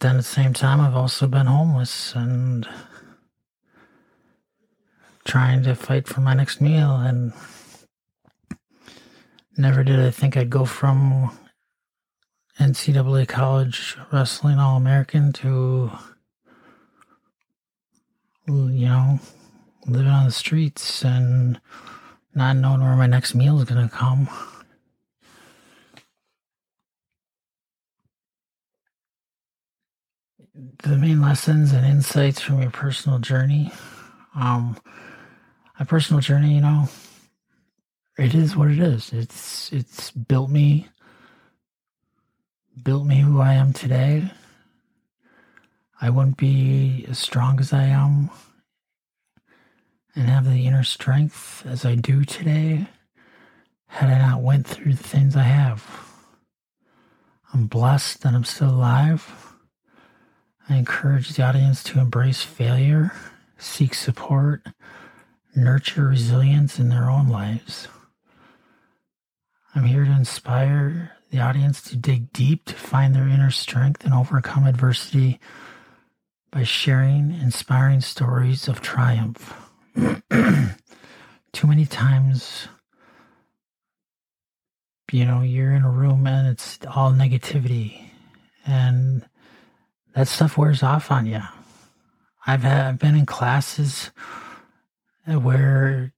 Then 0.00 0.12
at 0.12 0.16
the 0.16 0.22
same 0.22 0.54
time, 0.54 0.80
I've 0.80 0.96
also 0.96 1.26
been 1.26 1.44
homeless 1.44 2.14
and 2.14 2.66
trying 5.24 5.62
to 5.64 5.74
fight 5.74 6.08
for 6.08 6.22
my 6.22 6.32
next 6.32 6.62
meal. 6.62 6.96
And 6.96 7.34
never 9.58 9.84
did 9.84 10.00
I 10.00 10.10
think 10.10 10.38
I'd 10.38 10.48
go 10.48 10.64
from 10.64 11.38
NCAA 12.58 13.28
college 13.28 13.98
wrestling 14.10 14.58
All 14.58 14.78
American 14.78 15.34
to, 15.34 15.90
you 18.46 18.86
know, 18.86 19.20
living 19.86 20.08
on 20.08 20.24
the 20.24 20.32
streets 20.32 21.04
and 21.04 21.60
not 22.34 22.56
knowing 22.56 22.80
where 22.80 22.96
my 22.96 23.06
next 23.06 23.34
meal 23.34 23.58
is 23.58 23.64
going 23.64 23.86
to 23.86 23.94
come. 23.94 24.30
The 30.54 30.96
main 30.96 31.20
lessons 31.20 31.72
and 31.72 31.86
insights 31.86 32.40
from 32.40 32.60
your 32.60 32.70
personal 32.70 33.18
journey. 33.18 33.72
Um, 34.34 34.76
my 35.78 35.84
personal 35.84 36.20
journey, 36.20 36.54
you 36.54 36.60
know, 36.60 36.88
it 38.18 38.34
is 38.34 38.56
what 38.56 38.70
it 38.70 38.78
is. 38.78 39.12
It's 39.12 39.72
it's 39.72 40.10
built 40.10 40.50
me 40.50 40.88
built 42.82 43.04
me 43.06 43.20
who 43.20 43.40
I 43.40 43.54
am 43.54 43.72
today. 43.72 44.30
I 46.00 46.10
wouldn't 46.10 46.36
be 46.36 47.04
as 47.08 47.18
strong 47.18 47.60
as 47.60 47.72
I 47.72 47.84
am 47.84 48.30
and 50.14 50.28
have 50.28 50.44
the 50.44 50.66
inner 50.66 50.84
strength 50.84 51.64
as 51.66 51.84
I 51.84 51.94
do 51.94 52.24
today 52.24 52.86
had 53.86 54.08
I 54.08 54.18
not 54.18 54.42
went 54.42 54.66
through 54.66 54.94
the 54.94 55.02
things 55.02 55.36
I 55.36 55.42
have. 55.42 55.84
I'm 57.52 57.66
blessed 57.66 58.22
that 58.22 58.34
I'm 58.34 58.44
still 58.44 58.70
alive. 58.70 59.49
I 60.70 60.76
encourage 60.76 61.30
the 61.30 61.42
audience 61.42 61.82
to 61.82 61.98
embrace 61.98 62.42
failure, 62.42 63.10
seek 63.58 63.92
support, 63.92 64.62
nurture 65.56 66.06
resilience 66.06 66.78
in 66.78 66.90
their 66.90 67.10
own 67.10 67.26
lives. 67.26 67.88
I'm 69.74 69.82
here 69.82 70.04
to 70.04 70.12
inspire 70.12 71.16
the 71.30 71.40
audience 71.40 71.82
to 71.82 71.96
dig 71.96 72.32
deep 72.32 72.66
to 72.66 72.74
find 72.74 73.16
their 73.16 73.26
inner 73.26 73.50
strength 73.50 74.04
and 74.04 74.14
overcome 74.14 74.64
adversity 74.64 75.40
by 76.52 76.62
sharing 76.62 77.32
inspiring 77.32 78.00
stories 78.00 78.68
of 78.68 78.80
triumph. 78.80 79.52
Too 79.96 81.66
many 81.66 81.84
times, 81.84 82.68
you 85.10 85.24
know, 85.24 85.42
you're 85.42 85.72
in 85.72 85.82
a 85.82 85.90
room 85.90 86.28
and 86.28 86.46
it's 86.46 86.78
all 86.94 87.10
negativity, 87.10 88.10
and 88.64 89.24
that 90.14 90.28
stuff 90.28 90.58
wears 90.58 90.82
off 90.82 91.10
on 91.10 91.26
you. 91.26 91.40
I've 92.46 92.62
had, 92.62 92.86
I've 92.86 92.98
been 92.98 93.16
in 93.16 93.26
classes 93.26 94.10
where 95.26 96.12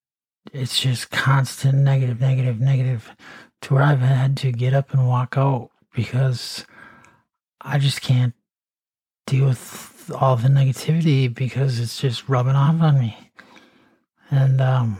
it's 0.53 0.81
just 0.81 1.11
constant 1.11 1.79
negative, 1.79 2.21
negative, 2.21 2.61
negative 2.61 3.15
to 3.63 3.75
where 3.75 3.83
I've 3.83 4.01
had 4.01 4.37
to 4.39 4.53
get 4.53 4.75
up 4.75 4.93
and 4.93 5.07
walk 5.07 5.35
out 5.37 5.71
because 5.95 6.65
I 7.61 7.79
just 7.79 8.01
can't 8.01 8.35
deal 9.27 9.47
with 9.47 10.11
all 10.19 10.37
the 10.37 10.49
negativity 10.49 11.33
because 11.33 11.79
it's 11.79 12.01
just 12.01 12.29
rubbing 12.29 12.57
off 12.57 12.81
on 12.81 12.99
me. 12.99 13.17
And 14.31 14.61
um, 14.61 14.99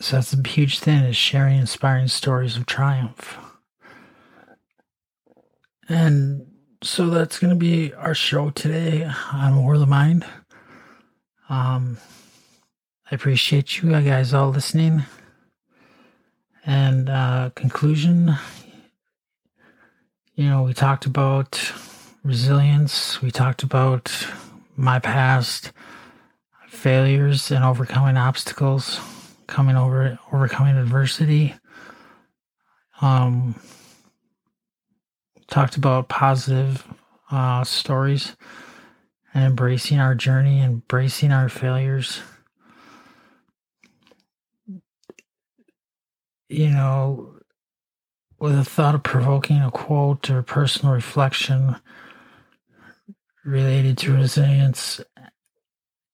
so 0.00 0.16
that's 0.16 0.32
a 0.32 0.48
huge 0.48 0.80
thing 0.80 1.04
is 1.04 1.16
sharing 1.16 1.58
inspiring 1.58 2.08
stories 2.08 2.56
of 2.56 2.66
triumph. 2.66 3.38
And 5.88 6.46
so 6.86 7.10
that's 7.10 7.40
going 7.40 7.50
to 7.50 7.56
be 7.56 7.92
our 7.94 8.14
show 8.14 8.50
today 8.50 9.10
on 9.32 9.56
War 9.56 9.74
of 9.74 9.80
the 9.80 9.86
Mind. 9.86 10.24
Um, 11.48 11.98
I 13.10 13.14
appreciate 13.14 13.82
you 13.82 13.90
guys 13.90 14.32
all 14.32 14.50
listening. 14.50 15.02
And 16.64 17.10
uh, 17.10 17.50
conclusion, 17.56 18.36
you 20.36 20.48
know, 20.48 20.62
we 20.62 20.74
talked 20.74 21.06
about 21.06 21.72
resilience. 22.22 23.20
We 23.20 23.32
talked 23.32 23.64
about 23.64 24.12
my 24.76 25.00
past 25.00 25.72
failures 26.68 27.50
and 27.50 27.64
overcoming 27.64 28.16
obstacles, 28.16 29.00
coming 29.48 29.76
over, 29.76 30.18
overcoming 30.32 30.76
adversity. 30.76 31.56
Um, 33.00 33.56
talked 35.48 35.76
about 35.76 36.08
positive 36.08 36.86
uh, 37.30 37.64
stories 37.64 38.36
and 39.34 39.44
embracing 39.44 39.98
our 39.98 40.14
journey, 40.14 40.60
embracing 40.60 41.32
our 41.32 41.48
failures. 41.48 42.20
you 46.48 46.70
know, 46.70 47.34
with 48.38 48.58
a 48.58 48.64
thought 48.64 48.94
of 48.94 49.02
provoking 49.02 49.62
a 49.62 49.70
quote 49.70 50.30
or 50.30 50.42
personal 50.42 50.94
reflection 50.94 51.76
related 53.44 53.96
to 53.98 54.14
resilience 54.14 55.00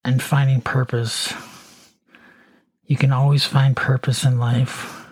and 0.04 0.22
finding 0.22 0.60
purpose. 0.60 1.32
You 2.84 2.96
can 2.96 3.12
always 3.12 3.44
find 3.44 3.76
purpose 3.76 4.24
in 4.24 4.38
life. 4.38 5.06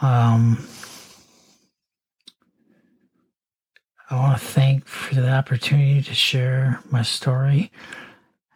Um, 0.00 0.66
I 4.12 4.16
want 4.16 4.38
to 4.38 4.46
thank 4.46 4.84
for 4.84 5.14
the 5.14 5.32
opportunity 5.32 6.02
to 6.02 6.12
share 6.12 6.80
my 6.90 7.00
story 7.00 7.72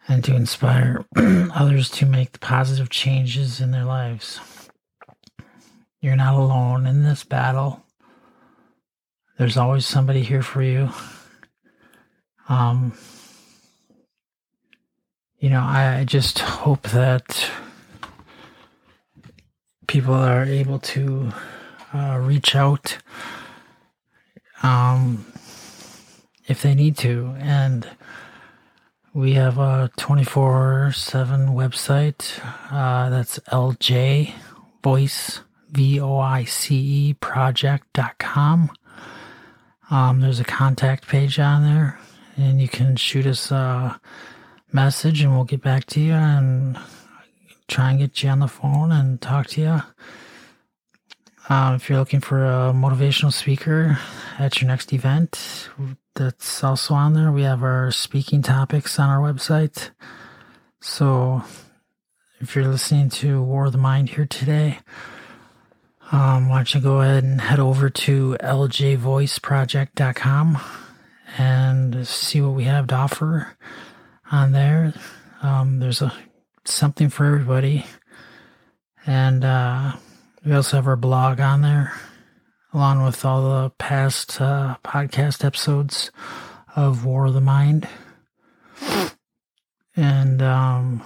and 0.07 0.23
to 0.23 0.35
inspire 0.35 1.03
others 1.17 1.89
to 1.89 2.05
make 2.05 2.33
the 2.33 2.37
positive 2.37 2.91
changes 2.91 3.59
in 3.59 3.71
their 3.71 3.83
lives. 3.83 4.39
You're 5.99 6.15
not 6.15 6.35
alone 6.35 6.85
in 6.85 7.01
this 7.01 7.23
battle. 7.23 7.83
There's 9.39 9.57
always 9.57 9.87
somebody 9.87 10.21
here 10.21 10.43
for 10.43 10.61
you. 10.61 10.91
Um, 12.47 12.95
you 15.39 15.49
know, 15.49 15.61
I 15.61 16.03
just 16.05 16.37
hope 16.37 16.83
that 16.89 17.49
people 19.87 20.13
are 20.13 20.43
able 20.43 20.77
to 20.77 21.31
uh, 21.95 22.19
reach 22.21 22.55
out 22.55 22.99
um, 24.61 25.25
if 26.47 26.61
they 26.61 26.73
need 26.73 26.97
to. 26.97 27.35
And 27.39 27.87
we 29.13 29.33
have 29.33 29.57
a 29.57 29.91
24 29.97 30.91
7 30.93 31.47
website 31.49 32.39
uh, 32.71 33.09
that's 33.09 33.39
LJ 33.51 34.33
Voice 34.83 35.41
V-O-I-C-E 35.69 37.13
project.com. 37.15 38.71
Um, 39.89 40.19
there's 40.21 40.39
a 40.39 40.45
contact 40.45 41.07
page 41.07 41.39
on 41.39 41.63
there, 41.63 41.99
and 42.35 42.61
you 42.61 42.67
can 42.67 42.95
shoot 42.95 43.25
us 43.25 43.51
a 43.51 43.99
message, 44.71 45.21
and 45.21 45.33
we'll 45.33 45.43
get 45.43 45.61
back 45.61 45.85
to 45.87 45.99
you 45.99 46.13
and 46.13 46.77
try 47.67 47.91
and 47.91 47.99
get 47.99 48.23
you 48.23 48.29
on 48.29 48.39
the 48.39 48.47
phone 48.47 48.91
and 48.91 49.21
talk 49.21 49.47
to 49.47 49.61
you. 49.61 49.81
Um, 51.49 51.75
if 51.75 51.89
you're 51.89 51.99
looking 51.99 52.19
for 52.19 52.45
a 52.45 52.73
motivational 52.73 53.31
speaker 53.31 53.97
at 54.37 54.61
your 54.61 54.67
next 54.67 54.91
event, 54.91 55.69
that's 56.17 56.63
also 56.63 56.93
on 56.93 57.13
there. 57.13 57.31
We 57.31 57.43
have 57.43 57.63
our 57.63 57.91
speaking 57.91 58.41
topics 58.41 58.99
on 58.99 59.09
our 59.09 59.19
website. 59.19 59.91
So 60.81 61.43
if 62.39 62.55
you're 62.55 62.67
listening 62.67 63.09
to 63.09 63.41
War 63.41 63.67
of 63.67 63.71
the 63.71 63.77
Mind 63.77 64.09
here 64.09 64.25
today, 64.25 64.79
um, 66.11 66.49
why 66.49 66.57
don't 66.57 66.73
you 66.73 66.81
go 66.81 66.99
ahead 67.01 67.23
and 67.23 67.39
head 67.39 67.59
over 67.59 67.89
to 67.89 68.35
ljvoiceproject.com 68.41 70.57
and 71.37 72.07
see 72.07 72.41
what 72.41 72.53
we 72.53 72.63
have 72.63 72.87
to 72.87 72.95
offer 72.95 73.55
on 74.31 74.53
there. 74.53 74.93
Um, 75.41 75.79
there's 75.79 76.01
a 76.01 76.13
something 76.65 77.09
for 77.09 77.25
everybody, 77.25 77.85
and 79.05 79.45
uh, 79.45 79.93
we 80.43 80.53
also 80.53 80.77
have 80.77 80.87
our 80.87 80.95
blog 80.95 81.39
on 81.39 81.61
there, 81.61 81.93
along 82.73 83.03
with 83.03 83.23
all 83.25 83.41
the 83.63 83.69
past 83.71 84.39
uh, 84.41 84.77
podcast 84.83 85.43
episodes 85.43 86.11
of 86.75 87.05
War 87.05 87.27
of 87.27 87.33
the 87.33 87.41
Mind, 87.41 87.87
and 89.95 90.41
um, 90.41 91.03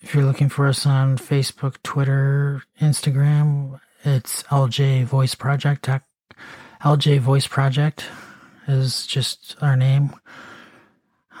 if 0.00 0.14
you're 0.14 0.24
looking 0.24 0.48
for 0.48 0.66
us 0.66 0.84
on 0.86 1.16
Facebook, 1.16 1.76
Twitter, 1.82 2.62
Instagram, 2.80 3.80
it's 4.04 4.42
LJ 4.44 5.04
Voice 5.04 5.34
Project. 5.34 5.88
LJ 6.82 7.20
Voice 7.20 7.46
Project 7.46 8.06
is 8.66 9.06
just 9.06 9.56
our 9.60 9.76
name 9.76 10.14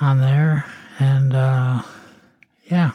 on 0.00 0.20
there. 0.20 0.64
And 0.98 1.34
uh, 1.34 1.82
yeah, 2.66 2.92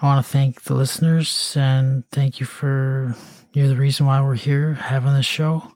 I 0.00 0.06
want 0.06 0.24
to 0.24 0.30
thank 0.30 0.62
the 0.62 0.74
listeners 0.74 1.56
and 1.58 2.04
thank 2.10 2.38
you 2.38 2.44
for 2.44 3.14
you're 3.54 3.68
the 3.68 3.76
reason 3.76 4.04
why 4.04 4.20
we're 4.20 4.34
here 4.34 4.74
having 4.74 5.14
this 5.14 5.24
show. 5.24 5.72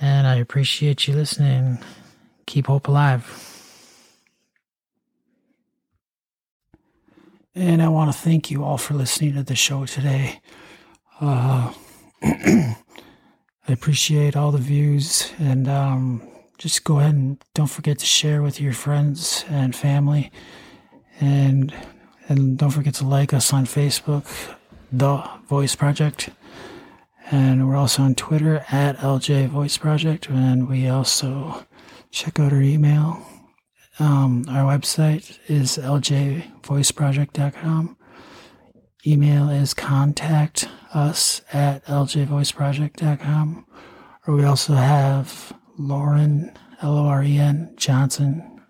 And 0.00 0.26
I 0.26 0.34
appreciate 0.36 1.06
you 1.06 1.14
listening. 1.14 1.78
Keep 2.46 2.66
hope 2.66 2.88
alive. 2.88 3.54
And 7.54 7.80
I 7.80 7.86
want 7.86 8.12
to 8.12 8.18
thank 8.18 8.50
you 8.50 8.64
all 8.64 8.78
for 8.78 8.94
listening 8.94 9.34
to 9.34 9.44
the 9.44 9.54
show 9.54 9.86
today. 9.86 10.40
Uh, 11.20 11.72
I 12.22 12.76
appreciate 13.68 14.34
all 14.34 14.50
the 14.50 14.58
views 14.58 15.32
and 15.38 15.68
um, 15.68 16.28
just 16.58 16.82
go 16.82 16.98
ahead 16.98 17.14
and 17.14 17.38
don't 17.54 17.70
forget 17.70 18.00
to 18.00 18.06
share 18.06 18.42
with 18.42 18.60
your 18.60 18.72
friends 18.72 19.44
and 19.48 19.76
family. 19.76 20.32
And 21.20 21.72
and 22.28 22.58
don't 22.58 22.70
forget 22.70 22.94
to 22.94 23.06
like 23.06 23.32
us 23.32 23.52
on 23.52 23.66
Facebook, 23.66 24.26
The 24.92 25.22
Voice 25.48 25.74
Project. 25.74 26.30
And 27.30 27.68
we're 27.68 27.76
also 27.76 28.02
on 28.02 28.14
Twitter 28.14 28.64
at 28.70 28.98
LJ 28.98 29.48
Voice 29.48 29.78
Project. 29.78 30.28
And 30.28 30.68
we 30.68 30.86
also 30.88 31.64
check 32.10 32.38
out 32.38 32.52
our 32.52 32.60
email. 32.60 33.26
Um, 33.98 34.44
our 34.48 34.76
website 34.76 35.38
is 35.48 35.78
ljvoiceproject.com. 35.78 37.96
Email 39.06 39.50
is 39.50 39.74
contact 39.74 40.68
us 40.92 41.42
at 41.52 41.84
ljvoiceproject.com. 41.86 43.66
Or 44.26 44.34
we 44.34 44.44
also 44.44 44.72
have 44.74 45.52
Loren, 45.76 46.52
L 46.80 46.96
O 46.98 47.06
R 47.06 47.22
E 47.22 47.38
N, 47.38 47.74
Johnson 47.76 48.60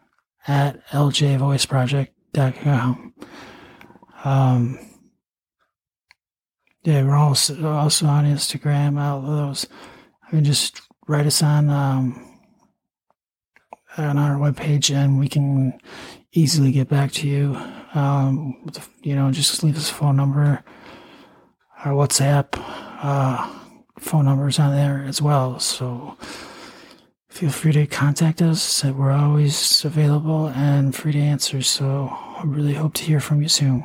at 0.47 0.87
ljvoiceproject.com. 0.89 3.14
Um, 4.25 4.79
yeah, 6.83 7.03
we're 7.03 7.17
also 7.17 7.67
also 7.67 8.07
on 8.07 8.25
Instagram. 8.25 8.97
Those. 9.27 9.67
I 10.23 10.35
mean, 10.35 10.45
just 10.45 10.81
write 11.07 11.27
us 11.27 11.43
on 11.43 11.71
um, 11.71 12.41
on 13.97 14.19
our 14.19 14.37
webpage, 14.37 14.95
and 14.95 15.19
we 15.19 15.29
can 15.29 15.79
easily 16.33 16.73
get 16.73 16.89
back 16.89 17.13
to 17.13 17.29
you. 17.29 17.57
Um, 17.95 18.67
you 19.03 19.15
know, 19.15 19.31
just 19.31 19.63
leave 19.63 19.77
us 19.77 19.91
a 19.91 19.95
phone 19.95 20.17
number. 20.17 20.63
Our 21.85 21.93
WhatsApp 21.93 22.49
uh, 23.03 23.51
phone 23.99 24.25
numbers 24.25 24.59
on 24.59 24.75
there 24.75 25.05
as 25.07 25.23
well. 25.23 25.59
So 25.61 26.17
feel 27.35 27.51
free 27.51 27.73
to 27.73 27.85
contact 27.85 28.41
us. 28.41 28.85
We're 28.85 29.11
always 29.11 29.85
available 29.85 30.47
and 30.51 30.95
free 30.95 31.11
to 31.11 31.19
answer. 31.19 31.63
So 31.63 32.17
I 32.39 32.43
really 32.45 32.75
hope 32.75 32.95
to 32.95 33.03
hear 33.03 33.19
from 33.19 33.43
you 33.43 33.49
soon. 33.49 33.83